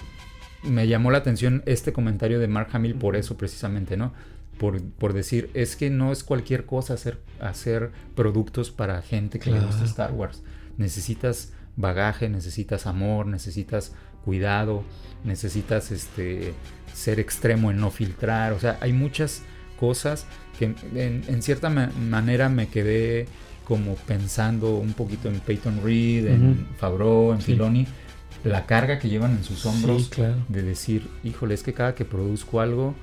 [0.63, 4.13] me llamó la atención este comentario de Mark Hamill por eso precisamente, ¿no?
[4.61, 9.59] Por, decir, es que no es cualquier cosa hacer, hacer productos para gente que le
[9.59, 10.43] gusta Star Wars.
[10.77, 13.93] Necesitas bagaje, necesitas amor, necesitas
[14.23, 14.83] cuidado,
[15.23, 16.53] necesitas este,
[16.93, 18.53] ser extremo en no filtrar.
[18.53, 19.41] O sea, hay muchas
[19.79, 20.27] cosas
[20.59, 23.25] que en, cierta manera me quedé
[23.65, 27.87] como pensando un poquito en Peyton Reed, en Favreau, en Filoni,
[28.43, 30.11] la carga que llevan en sus hombros
[30.49, 32.93] de decir, híjole, es que cada que produzco algo,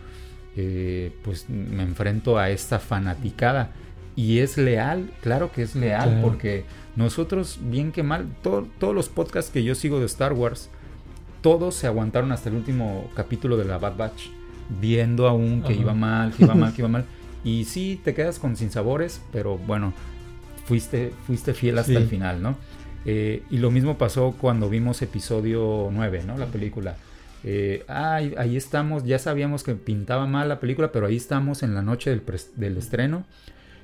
[0.61, 3.71] eh, pues me enfrento a esta fanaticada.
[4.17, 6.65] Y es leal, claro que es leal, porque
[6.97, 10.69] nosotros, bien que mal, todos los podcasts que yo sigo de Star Wars,
[11.43, 14.31] todos se aguantaron hasta el último capítulo de la Bad Batch
[14.81, 17.05] viendo aún que iba mal, que iba mal, que iba mal.
[17.45, 19.93] Y sí, te quedas con sinsabores, pero bueno,
[20.67, 22.57] fuiste, fuiste fiel hasta el final, ¿no?
[23.05, 26.37] Eh, y lo mismo pasó cuando vimos episodio 9, ¿no?
[26.37, 26.97] La película.
[27.45, 31.83] Eh, ahí estamos, ya sabíamos que pintaba mal la película, pero ahí estamos en la
[31.83, 32.23] noche del,
[32.57, 33.25] del estreno.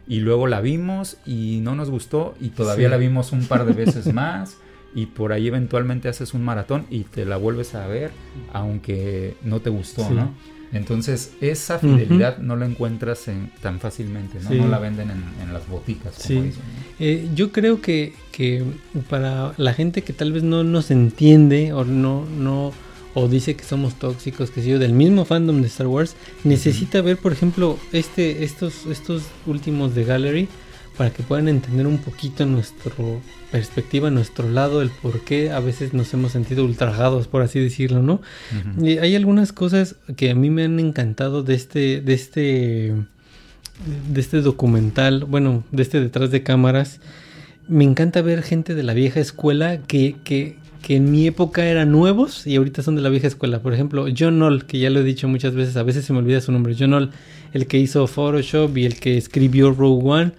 [0.06, 3.72] Y luego la vimos y no nos gustó y todavía la vimos un par de
[3.72, 4.58] veces más.
[4.94, 8.12] y por ahí eventualmente haces un maratón y te la vuelves a ver,
[8.52, 10.32] aunque no te gustó, ¿no?
[10.72, 13.26] Entonces, esa fidelidad no la encuentras
[13.62, 14.50] tan fácilmente, ¿no?
[14.50, 16.14] No la venden en, las boticas.
[16.26, 16.52] Como sí.
[16.98, 18.64] Eh, yo creo que, que,
[19.08, 22.72] para la gente que tal vez no nos entiende o no, no,
[23.14, 27.16] o dice que somos tóxicos, que yo, del mismo fandom de Star Wars, necesita ver,
[27.16, 30.48] por ejemplo, este, estos, estos últimos de Gallery,
[30.96, 32.92] para que puedan entender un poquito nuestra
[33.50, 38.02] perspectiva, nuestro lado, el por qué a veces nos hemos sentido ultrajados, por así decirlo,
[38.02, 38.20] ¿no?
[38.80, 42.94] Y hay algunas cosas que a mí me han encantado de este, de este,
[44.12, 47.00] de este documental, bueno, de este detrás de cámaras.
[47.66, 51.90] Me encanta ver gente de la vieja escuela que, que, que en mi época eran
[51.90, 53.62] nuevos y ahorita son de la vieja escuela.
[53.62, 56.18] Por ejemplo, John Knoll, que ya lo he dicho muchas veces, a veces se me
[56.18, 56.76] olvida su nombre.
[56.78, 57.10] John Knoll,
[57.54, 60.32] el que hizo Photoshop y el que escribió Rogue One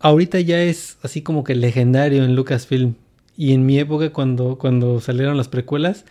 [0.00, 2.94] ahorita ya es así como que legendario en Lucasfilm.
[3.36, 6.04] Y en mi época, cuando, cuando salieron las precuelas,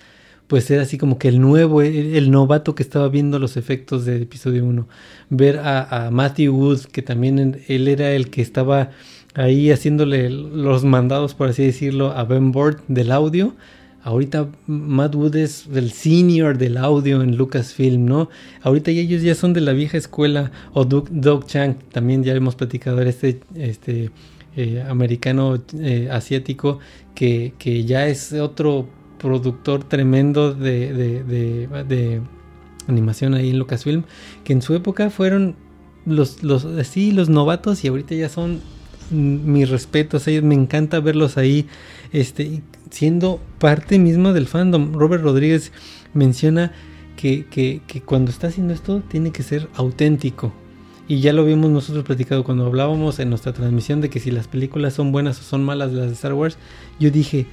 [0.48, 4.24] pues era así como que el nuevo, el, novato que estaba viendo los efectos de
[4.24, 4.88] episodio 1.
[5.30, 8.90] Ver a, Matthew Wood, que también él era el que estaba
[9.36, 13.56] ahí haciéndole los mandados, por así decirlo, a Ben Board del audio
[14.02, 18.30] Ahorita Matt Wood es el senior del audio en Lucasfilm, ¿no?
[18.62, 20.52] Ahorita ellos ya son de la vieja escuela.
[20.74, 24.12] O Doug, Chang, también ya hemos platicado de este, este
[24.56, 26.80] eh, americano eh, asiático
[27.14, 32.22] que, que, ya es otro productor tremendo de, de, de,
[32.88, 34.04] animación ahí en Lucasfilm.
[34.46, 35.56] Que en su época fueron
[36.06, 38.62] los, los, sí, los novatos y ahorita ya son
[39.12, 40.28] mis respetos.
[40.28, 41.68] Ellos me encanta verlos ahí.
[42.12, 44.94] Este, siendo parte misma del fandom.
[44.94, 45.72] Robert Rodríguez
[46.14, 46.72] menciona
[47.16, 50.54] que, que, que, cuando está haciendo esto tiene que ser auténtico.
[51.08, 54.48] Y ya lo vimos nosotros platicado cuando hablábamos en nuestra transmisión de que si las
[54.48, 56.58] películas son buenas o son malas las de Star Wars.
[57.00, 57.48] Yo dije,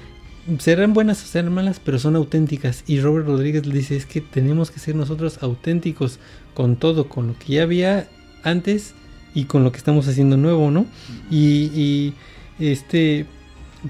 [0.58, 2.84] serán buenas o serán malas, pero son auténticas.
[2.86, 6.18] Y Robert Rodríguez le dice, es que tenemos que ser nosotros auténticos
[6.54, 8.08] con todo, con lo que ya había
[8.42, 8.94] antes
[9.36, 10.86] y con lo que estamos haciendo nuevo, ¿no?
[11.30, 12.14] Y, y
[12.58, 13.26] este,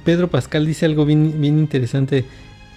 [0.05, 2.25] Pedro Pascal dice algo bien, bien interesante.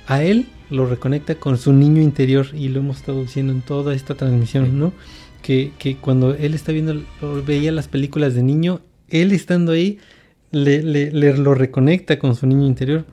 [0.06, 3.96] A él lo reconecta con su niño interior y lo hemos estado diciendo en toda
[3.96, 4.94] esta transmisión, ¿no?
[5.42, 7.02] Que, cuando él está viendo,
[7.44, 9.98] veía las películas de niño, él estando ahí,
[10.52, 13.08] le, le, le, lo reconecta con su niño interior.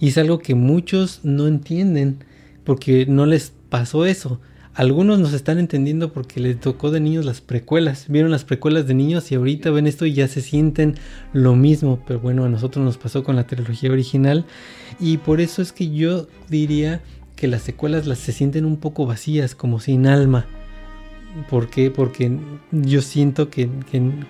[0.00, 2.24] Y es algo que muchos no entienden
[2.64, 4.40] porque no les pasó eso.
[4.78, 8.04] Algunos nos están entendiendo porque les tocó de niños las precuelas.
[8.06, 10.94] Vieron las precuelas de niños y ahorita ven esto y ya se sienten
[11.32, 11.98] lo mismo.
[12.06, 14.44] Pero bueno, a nosotros nos pasó con la trilogía original.
[15.00, 17.00] Y por eso es que yo diría
[17.34, 20.46] que las secuelas las se sienten un poco vacías, como sin alma.
[21.50, 21.90] ¿Por qué?
[21.90, 22.38] Porque
[22.70, 23.68] yo siento que,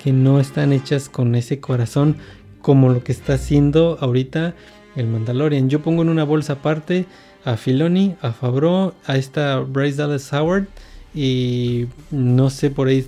[0.03, 2.17] que no están hechas con ese corazón
[2.63, 4.55] como lo que está haciendo ahorita
[4.97, 5.69] el Mandalorian.
[5.69, 7.05] Yo pongo en una bolsa aparte
[7.49, 10.67] a Filoni, a Fabro, a esta Bryce Dallas Howard
[11.15, 13.07] y no sé por ahí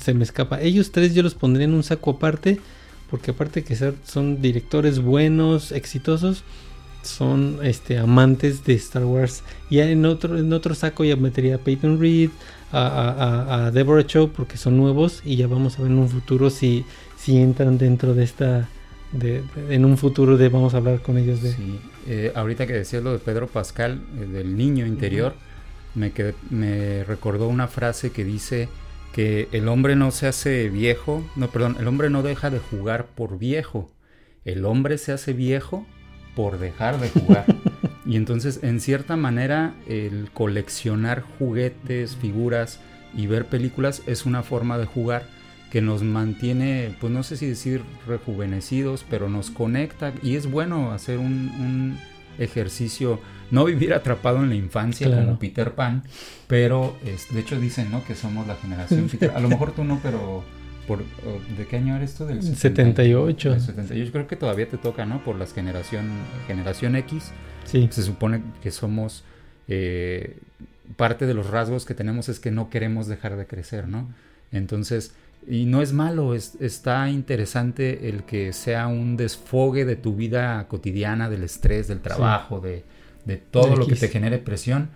[0.00, 0.60] se me escapa.
[0.60, 2.58] Ellos tres yo los pondría en un saco aparte
[3.10, 6.42] porque aparte que son directores buenos, exitosos,
[7.02, 9.44] son este amantes de Star Wars.
[9.70, 12.30] Y en otro en otro saco ya metería a Peyton Reed,
[12.72, 16.84] a, Deborah Chow porque son nuevos y ya vamos a ver en un futuro si
[17.16, 18.68] si entran dentro de esta
[19.70, 21.54] en un futuro de vamos a hablar con ellos de
[22.06, 25.34] eh, ahorita que decías lo de Pedro Pascal, eh, del niño interior,
[25.94, 26.12] me,
[26.50, 28.68] me recordó una frase que dice
[29.12, 33.06] que el hombre no se hace viejo, no, perdón, el hombre no deja de jugar
[33.06, 33.90] por viejo,
[34.44, 35.86] el hombre se hace viejo
[36.34, 37.46] por dejar de jugar.
[38.06, 42.80] y entonces, en cierta manera, el coleccionar juguetes, figuras
[43.16, 45.26] y ver películas es una forma de jugar
[45.74, 50.92] que nos mantiene, pues no sé si decir rejuvenecidos, pero nos conecta y es bueno
[50.92, 51.98] hacer un,
[52.38, 53.18] ejercicio,
[53.50, 56.04] no vivir atrapado en la infancia como Peter Pan,
[56.46, 58.04] pero es, de hecho dicen ¿no?
[58.04, 60.44] que somos la generación A lo mejor tú no, pero
[60.86, 61.02] por,
[61.58, 62.24] ¿de qué año eres tú?
[62.24, 63.58] Del 78.
[63.58, 64.12] 78.
[64.12, 65.24] Creo que todavía te toca, ¿no?
[65.24, 66.06] Por la generación,
[66.46, 67.32] generación X.
[67.64, 67.88] Sí.
[67.90, 69.24] Se supone que somos...
[69.66, 70.36] Eh,
[70.96, 74.06] parte de los rasgos que tenemos es que no queremos dejar de crecer, ¿no?
[74.52, 75.14] Entonces,
[75.46, 80.66] y no es malo, es, está interesante el que sea un desfogue de tu vida
[80.68, 82.84] cotidiana, del estrés, del trabajo, de,
[83.24, 84.90] de, todo lo que te genere presión.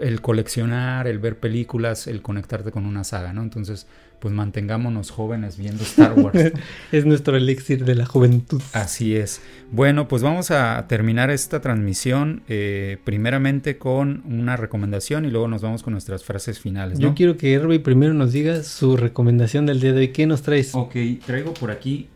[0.00, 3.42] El coleccionar, el ver películas, el conectarte con una saga, ¿no?
[3.42, 3.86] Entonces,
[4.24, 6.54] pues mantengámonos jóvenes viendo Star Wars.
[6.92, 8.62] es nuestro elixir de la juventud.
[8.72, 9.42] Así es.
[9.70, 15.60] Bueno, pues vamos a terminar esta transmisión eh, primeramente con una recomendación y luego nos
[15.60, 16.98] vamos con nuestras frases finales.
[16.98, 20.08] Yo quiero que Herbie primero nos diga su recomendación del día de hoy.
[20.08, 20.74] ¿Qué nos traes?
[20.74, 20.94] Ok,
[21.26, 22.08] traigo por aquí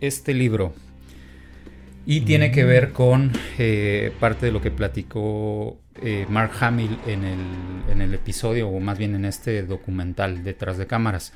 [0.00, 0.72] este libro.
[2.08, 7.24] Y tiene que ver con eh, parte de lo que platicó eh, Mark Hamill en
[7.24, 7.40] el,
[7.90, 11.32] en el episodio, o más bien en este documental detrás de cámaras.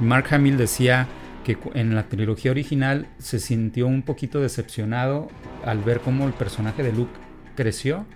[0.00, 1.08] Mark Hamill decía
[1.44, 5.28] que en la trilogía original se sintió un poquito decepcionado
[5.64, 7.12] al ver cómo el personaje de Luke
[7.54, 8.06] creció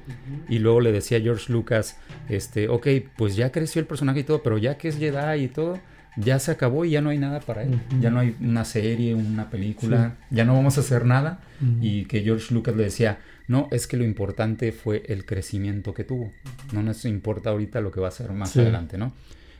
[0.48, 1.98] y luego le decía a George Lucas,
[2.28, 5.48] este, ok, pues ya creció el personaje y todo, pero ya que es Jedi y
[5.48, 5.78] todo,
[6.16, 7.78] ya se acabó y ya no hay nada para él.
[8.00, 11.40] Ya no hay una serie, una película, ya no vamos a hacer nada.
[11.80, 13.18] Y que George Lucas le decía,
[13.48, 16.32] no, es que lo importante fue el crecimiento que tuvo.
[16.72, 19.12] No nos importa ahorita lo que va a hacer más adelante, ¿no?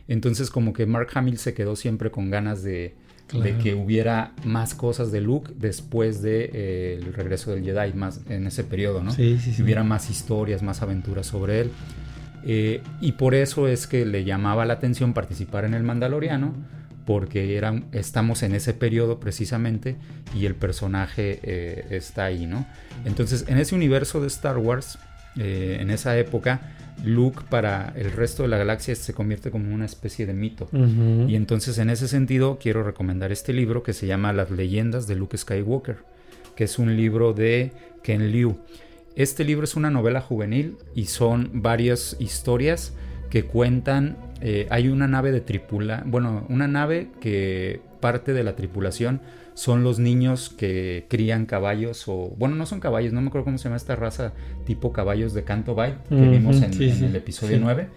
[0.09, 2.95] Entonces como que Mark Hamill se quedó siempre con ganas de,
[3.63, 8.47] que hubiera más cosas de Luke después del de, eh, regreso del Jedi, más en
[8.47, 9.11] ese periodo, ¿no?
[9.11, 9.63] Sí, sí, sí.
[9.63, 11.71] hubiera más historias, más aventuras sobre él.
[12.45, 16.55] Eh, y por eso es que le llamaba la atención participar en el Mandaloriano,
[17.05, 17.61] porque
[17.93, 19.97] estamos en ese periodo precisamente
[20.35, 22.67] y el personaje eh, está ahí, ¿no?
[23.05, 24.99] Entonces, en ese universo de Star Wars,
[25.39, 30.27] en esa época, Luke para el resto de la galaxia se convierte como una especie
[30.27, 30.69] de mito.
[30.73, 35.17] Y entonces en ese sentido quiero recomendar este libro que se llama Las leyendas de
[35.17, 35.99] Luke Skywalker,
[36.55, 37.73] que es un libro de
[38.03, 38.59] Ken Liu.
[39.15, 42.93] Este libro es una novela juvenil y son varias historias
[43.31, 48.55] que cuentan, eh, hay una nave de tripula, bueno, una nave que parte de la
[48.55, 49.21] tripulación
[49.55, 53.59] son los niños que crían caballos o bueno no son caballos no me acuerdo cómo
[53.59, 54.33] se llama esta raza
[54.65, 57.89] tipo caballos de Canto Bay que vimos en, el episodio 9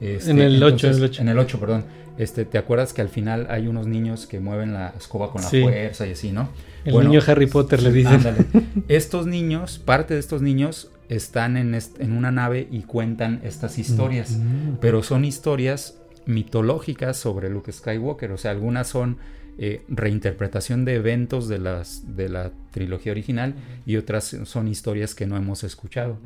[0.00, 0.90] este, en el 8
[1.20, 1.84] en el 8 perdón.
[2.18, 5.48] Este te acuerdas que al final hay unos niños que mueven la escoba con la
[5.48, 6.48] fuerza y así no
[6.84, 8.20] el niño Harry Potter le dicen.
[8.88, 14.40] estos niños parte de estos niños están en, en una nave y cuentan estas historias
[14.80, 19.18] pero son historias mitológicas sobre Luke Skywalker o sea algunas son
[19.58, 25.26] eh, reinterpretación de eventos de, las, de la trilogía original y otras son historias que
[25.26, 26.18] no hemos escuchado.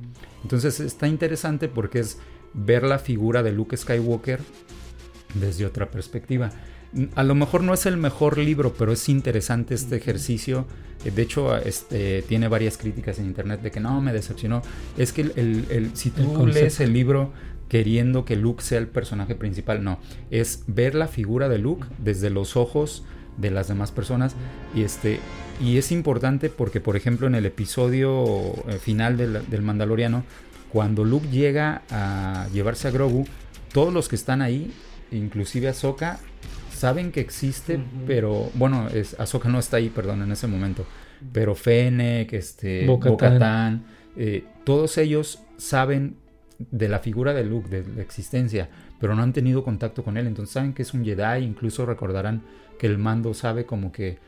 [0.43, 2.19] Entonces está interesante porque es
[2.55, 4.41] ver la figura de Luke Skywalker
[5.35, 6.51] desde otra perspectiva.
[7.15, 10.67] A lo mejor no es el mejor libro, pero es interesante este ejercicio.
[11.05, 14.63] Eh, de hecho, este, tiene varias críticas en internet de que no, me decepcionó.
[14.97, 17.33] Es que el, si tú lees el libro
[17.69, 19.99] queriendo que Luke sea el personaje principal, no.
[20.31, 23.05] Es ver la figura de Luke desde los ojos
[23.37, 24.35] de las demás personas.
[24.75, 25.21] Y, este,
[25.61, 30.25] y es importante porque, por ejemplo, en el episodio eh, final del, Mandaloriano,
[30.73, 33.27] cuando Luke llega a llevarse a Grogu,
[33.73, 34.73] todos los que están ahí,
[35.11, 36.19] inclusive Ahsoka,
[36.73, 40.85] saben que existe, pero bueno, es, Ahsoka no está ahí, perdón, en ese momento.
[41.33, 43.85] Pero Fennec, este, Bo-Katan,
[44.17, 46.17] eh, todos ellos saben
[46.59, 50.27] de la figura de Luke, de la existencia, pero no han tenido contacto con él,
[50.27, 52.43] entonces saben que es un Jedi, incluso recordarán
[52.79, 54.19] que el mando sabe como que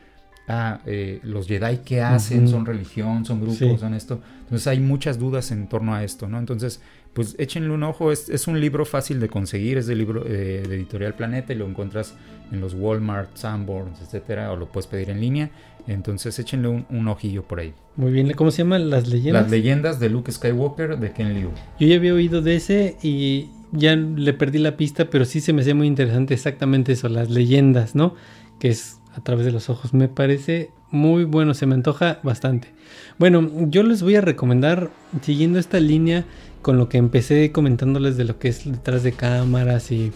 [0.47, 4.21] ah, eh, los Jedi que hacen son religión, son grupos, son esto.
[4.41, 6.39] Entonces hay muchas dudas en torno a esto, ¿no?
[6.39, 6.81] Entonces,
[7.13, 10.63] pues échenle un ojo, es, es un libro fácil de conseguir, es del libro eh,
[10.67, 12.15] de Editorial Planeta y lo encuentras
[12.51, 15.51] en los Walmart, Sanborns, etcétera, o lo puedes pedir en línea.
[15.87, 17.73] Entonces échenle un, ojillo por ahí.
[17.95, 19.43] Muy bien, ¿cómo se llaman las leyendas?
[19.43, 21.49] Las leyendas de Luke Skywalker de Ken Liu.
[21.79, 25.53] Yo ya había oído de ese y ya le perdí la pista, pero sí se
[25.53, 28.15] me hacía muy interesante exactamente eso, las leyendas, ¿no?
[28.59, 29.93] que es a través de los ojos.
[29.93, 32.73] Me parece muy bueno, se me antoja bastante.
[33.17, 34.91] Bueno, yo les voy a recomendar,
[35.21, 36.25] siguiendo esta línea
[36.61, 40.11] con lo que empecé comentándoles de lo que es detrás de cámaras y,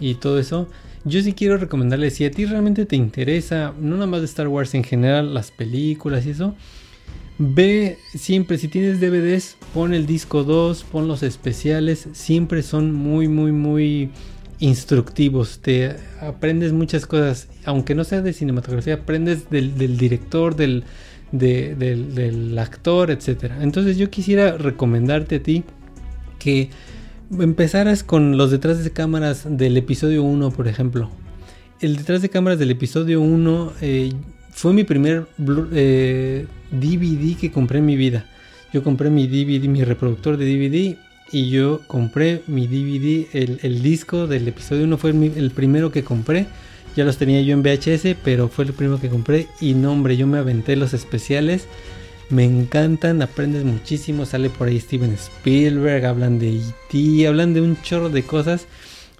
[0.00, 0.68] y todo eso,
[1.04, 4.48] yo sí quiero recomendarles, si a ti realmente te interesa, no nada más de Star
[4.48, 6.54] Wars en general, las películas y eso,
[7.38, 13.28] ve siempre, si tienes DVDs, pon el disco 2, pon los especiales, siempre son muy,
[13.28, 14.10] muy, muy
[14.60, 20.84] instructivos, te aprendes muchas cosas, aunque no sea de cinematografía, aprendes del, director, del,
[21.32, 23.52] del, actor, etc.
[23.60, 25.64] Entonces yo quisiera recomendarte a ti
[26.38, 26.70] que
[27.38, 31.10] empezaras con los detrás de cámaras del episodio 1, por ejemplo.
[31.80, 34.12] El detrás de cámaras del episodio 1 eh,
[34.50, 38.26] fue mi primer DVD eh, que compré en mi vida.
[38.72, 40.96] Yo compré mi DVD, mi reproductor de DVD
[41.32, 46.46] y yo compré mi DVD, el, disco del episodio 1 fue el, primero que compré.
[46.96, 49.48] Ya los tenía yo en VHS, pero fue el primero que compré.
[49.60, 51.66] Y no, hombre, yo me aventé los especiales.
[52.30, 54.26] Me encantan, aprendes muchísimo.
[54.26, 58.66] Sale por ahí Steven Spielberg, hablan de E.T., hablan de un chorro de cosas.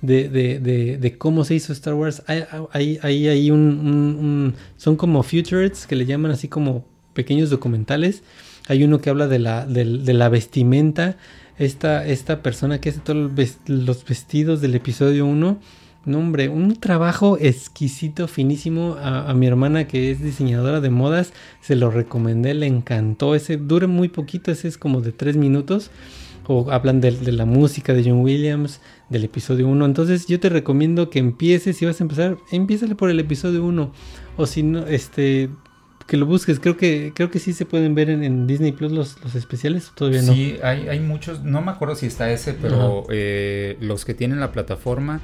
[0.00, 0.58] De, de,
[0.98, 2.22] de, cómo se hizo Star Wars.
[2.26, 8.22] Hay, hay, hay un, Son como futures que le llaman así como pequeños documentales.
[8.68, 11.16] Hay uno que habla de la, de la vestimenta
[11.58, 13.30] esta, esta persona que hace todos
[13.66, 15.60] los vestidos del episodio 1.
[16.06, 18.96] No, hombre, un trabajo exquisito, finísimo.
[19.00, 23.34] A, mi hermana que es diseñadora de modas, se lo recomendé, le encantó.
[23.34, 25.90] Ese dura muy poquito, ese es como de 3 minutos.
[26.46, 29.86] O hablan de, de, la música de John Williams, del episodio 1.
[29.86, 33.92] Entonces yo te recomiendo que empieces, si vas a empezar, empiézale por el episodio 1.
[34.36, 35.48] O si no, este,
[36.06, 36.60] que lo busques.
[36.60, 39.92] Creo que creo que sí se pueden ver en, Disney Plus los, los especiales.
[39.94, 40.34] Todavía no.
[40.34, 41.42] Sí, hay, hay muchos.
[41.42, 45.20] No me acuerdo si está ese, pero eh, los que tienen la plataforma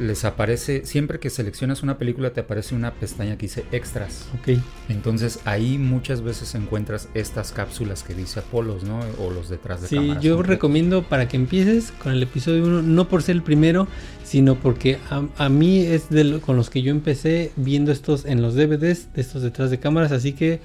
[0.00, 4.26] les aparece, siempre que seleccionas una película te aparece una pestaña que dice extras.
[4.40, 4.58] Ok.
[4.88, 9.00] Entonces ahí muchas veces encuentras estas cápsulas que dice Apolos, ¿no?
[9.18, 10.22] O los detrás de Sí, cámaras.
[10.22, 10.48] yo completos.
[10.56, 13.86] recomiendo para que empieces con el episodio 1, no por ser el primero,
[14.24, 18.24] sino porque a, a mí es de lo- con los que yo empecé viendo estos
[18.24, 20.60] en los DVDs, de estos detrás de cámaras, así que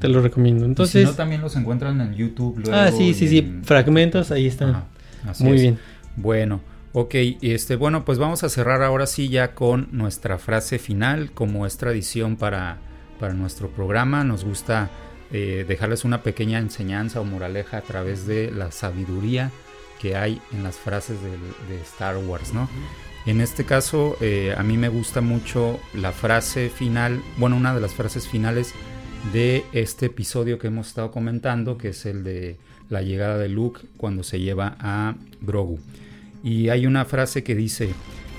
[0.00, 0.64] te lo recomiendo.
[0.64, 2.58] Y Entonces, si no, también los encuentran en YouTube.
[2.58, 4.70] Luego ah, sí, sí, sí, en- fragmentos, ahí están.
[4.70, 4.84] Ajá,
[5.28, 5.62] así Muy es.
[5.62, 5.78] bien.
[6.16, 6.60] Bueno,
[6.98, 11.66] ok, este, bueno, pues vamos a cerrar ahora sí ya con nuestra frase final, como
[11.66, 12.78] es tradición para,
[13.20, 14.24] para nuestro programa.
[14.24, 14.88] Nos gusta
[15.30, 19.50] eh, dejarles una pequeña enseñanza o moraleja a través de la sabiduría
[20.00, 22.66] que hay en las frases de, Star Wars, ¿no?
[23.26, 27.82] En este caso, eh, a mí me gusta mucho la frase final, bueno, una de
[27.82, 28.72] las frases finales
[29.34, 32.56] de este episodio que hemos estado comentando, que es el de
[32.88, 35.78] la llegada de Luke cuando se lleva a Grogu.
[36.46, 37.90] Y hay una frase que dice,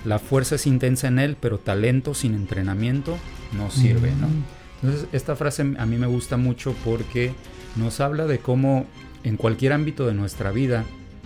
[0.06, 3.18] la fuerza es intensa en él, pero talento sin entrenamiento
[3.58, 4.28] no sirve, ¿no?
[4.28, 4.44] Mm.
[4.82, 7.34] Entonces esta frase a mí me gusta mucho porque
[7.76, 8.86] nos habla de cómo
[9.24, 10.86] en cualquier ámbito de nuestra vida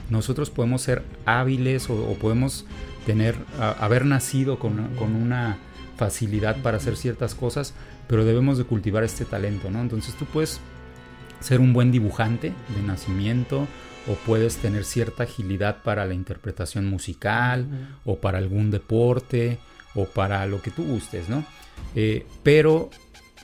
[0.09, 2.65] nosotros podemos ser hábiles o, o podemos
[3.05, 5.57] tener, a- haber nacido con, con una
[5.97, 7.73] facilidad para hacer ciertas cosas,
[8.07, 9.81] pero debemos de cultivar este talento, ¿no?
[9.81, 10.59] Entonces tú puedes
[11.41, 13.67] ser un buen dibujante de nacimiento
[14.07, 17.67] o puedes tener cierta agilidad para la interpretación musical
[18.05, 19.59] o para algún deporte
[19.95, 21.45] o para lo que tú gustes, ¿no?
[21.95, 22.89] Eh, pero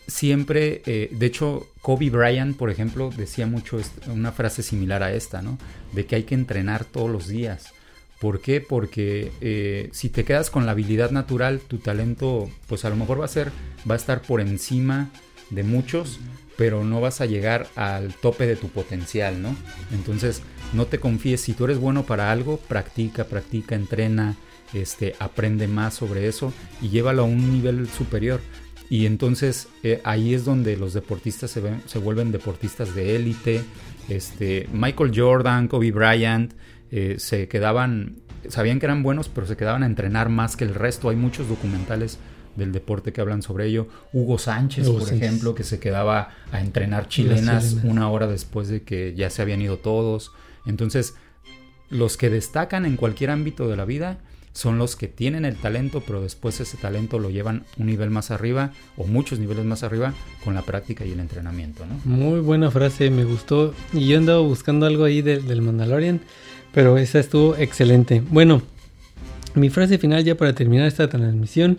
[0.08, 5.42] siempre, eh, de hecho, Kobe Bryant, por ejemplo, decía mucho una frase similar a esta,
[5.42, 5.58] ¿no?
[5.94, 7.74] De que hay que entrenar todos los días.
[8.20, 8.62] ¿Por qué?
[8.62, 13.22] Porque eh, si te quedas con la habilidad natural, tu talento, pues a lo mejor
[13.22, 13.52] va a ser,
[13.90, 15.12] va a estar por encima
[15.52, 16.20] de muchos,
[16.58, 19.56] pero no vas a llegar al tope de tu potencial, ¿no?
[19.92, 20.42] Entonces,
[20.74, 21.42] no te confíes.
[21.42, 24.36] Si tú eres bueno para algo, practica, practica, entrena,
[24.74, 26.52] este, aprende más sobre eso
[26.82, 28.42] y llévalo a un nivel superior.
[28.90, 33.62] Y entonces eh, ahí es donde los deportistas se, ven- se vuelven deportistas de élite.
[34.10, 36.54] Este, Michael Jordan, Kobe Bryant,
[36.92, 38.16] eh, se quedaban,
[38.48, 41.10] sabían que eran buenos, pero se quedaban a entrenar más que el resto.
[41.10, 42.18] Hay muchos documentales
[42.58, 43.88] del deporte que hablan sobre ello.
[44.12, 45.24] Hugo Sánchez, Hugo por Sánchez.
[45.24, 49.62] ejemplo, que se quedaba a entrenar chilenas, una hora después de que ya se habían
[49.62, 50.32] ido todos.
[50.66, 51.16] Entonces,
[51.90, 54.18] los que destacan en cualquier ámbito de la vida
[54.52, 58.32] son los que tienen el talento, pero después ese talento lo llevan un nivel más
[58.32, 62.00] arriba o muchos niveles más arriba con la práctica y el entrenamiento, ¿no?
[62.06, 63.76] Muy buena frase, me gustó.
[63.94, 66.22] Y yo andaba buscando algo ahí del Mandalorian,
[66.74, 68.24] pero esa estuvo excelente.
[68.32, 68.64] Bueno,
[69.54, 71.78] mi frase final ya para terminar esta transmisión.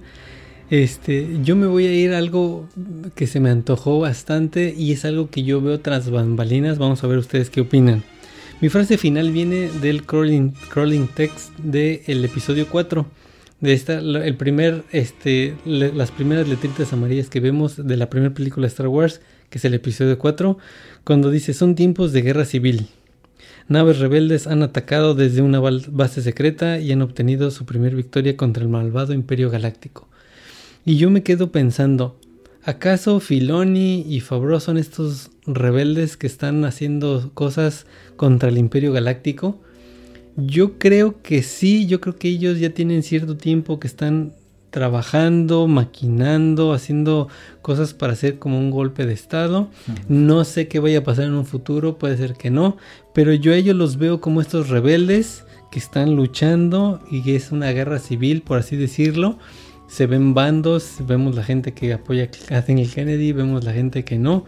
[0.71, 2.69] Este, yo me voy a ir a algo
[3.15, 6.79] que se me antojó bastante y es algo que yo veo tras bambalinas.
[6.79, 8.03] Vamos a ver ustedes qué opinan.
[8.61, 10.53] Mi frase final viene del crawling,
[11.15, 13.07] text del episodio 4.
[13.61, 18.67] De esta, el primer, este, las primeras letritas amarillas que vemos de la primera película
[18.67, 20.59] de Star Wars, que es el episodio 4,
[21.03, 22.89] cuando dice son tiempos de guerra civil.
[23.69, 28.63] Naves rebeldes han atacado desde una base secreta y han obtenido su primer victoria contra
[28.63, 30.08] el malvado Imperio Galáctico.
[30.89, 32.19] Y yo me quedo pensando,
[32.63, 37.85] ¿acaso Filoni y Favreau son estos rebeldes que están haciendo cosas
[38.17, 39.61] contra el Imperio Galáctico?
[40.39, 44.33] Yo creo que sí, yo creo que ellos ya tienen cierto tiempo que están
[44.71, 47.29] trabajando, maquinando, haciendo
[47.61, 49.69] cosas para hacer como un golpe de estado.
[50.09, 52.79] No sé qué vaya a pasar en un futuro, puede ser que no,
[53.13, 57.53] pero yo a ellos los veo como estos rebeldes que están luchando y que es
[57.53, 59.37] una guerra civil, por así decirlo.
[59.89, 64.19] Se ven bandos, vemos la gente que apoya a Kathleen Kennedy, vemos la gente que
[64.19, 64.45] no.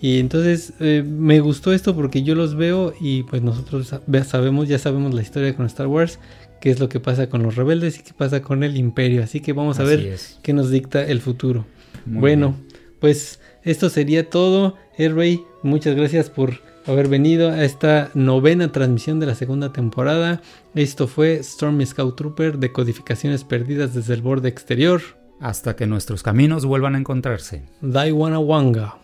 [0.00, 3.92] Y entonces eh, me gustó esto porque yo los veo y pues nosotros
[4.26, 6.18] sabemos, ya sabemos la historia con Star Wars,
[6.60, 9.22] qué es lo que pasa con los rebeldes y qué pasa con el imperio.
[9.22, 10.38] Así que vamos a Así ver es.
[10.42, 11.64] qué nos dicta el futuro.
[12.06, 12.68] Muy bueno, bien.
[13.00, 14.76] pues esto sería todo.
[14.98, 20.42] Airway, muchas gracias por haber venido a esta novena transmisión de la segunda temporada.
[20.74, 25.02] Esto fue Stormy Scout Trooper de codificaciones perdidas desde el borde exterior.
[25.40, 27.64] Hasta que nuestros caminos vuelvan a encontrarse.
[27.80, 28.96] Daiwana Wanga.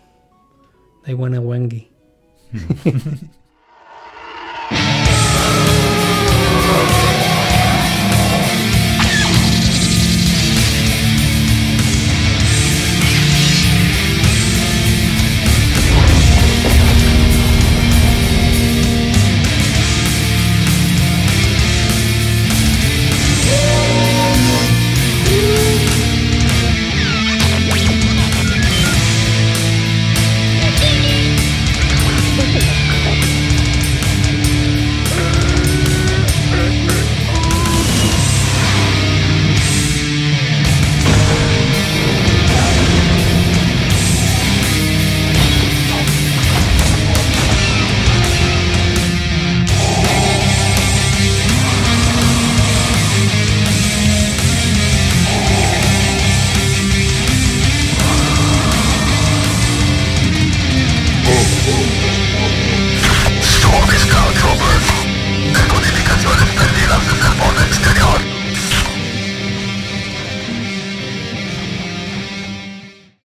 [1.04, 1.90] Daiwana Wangi.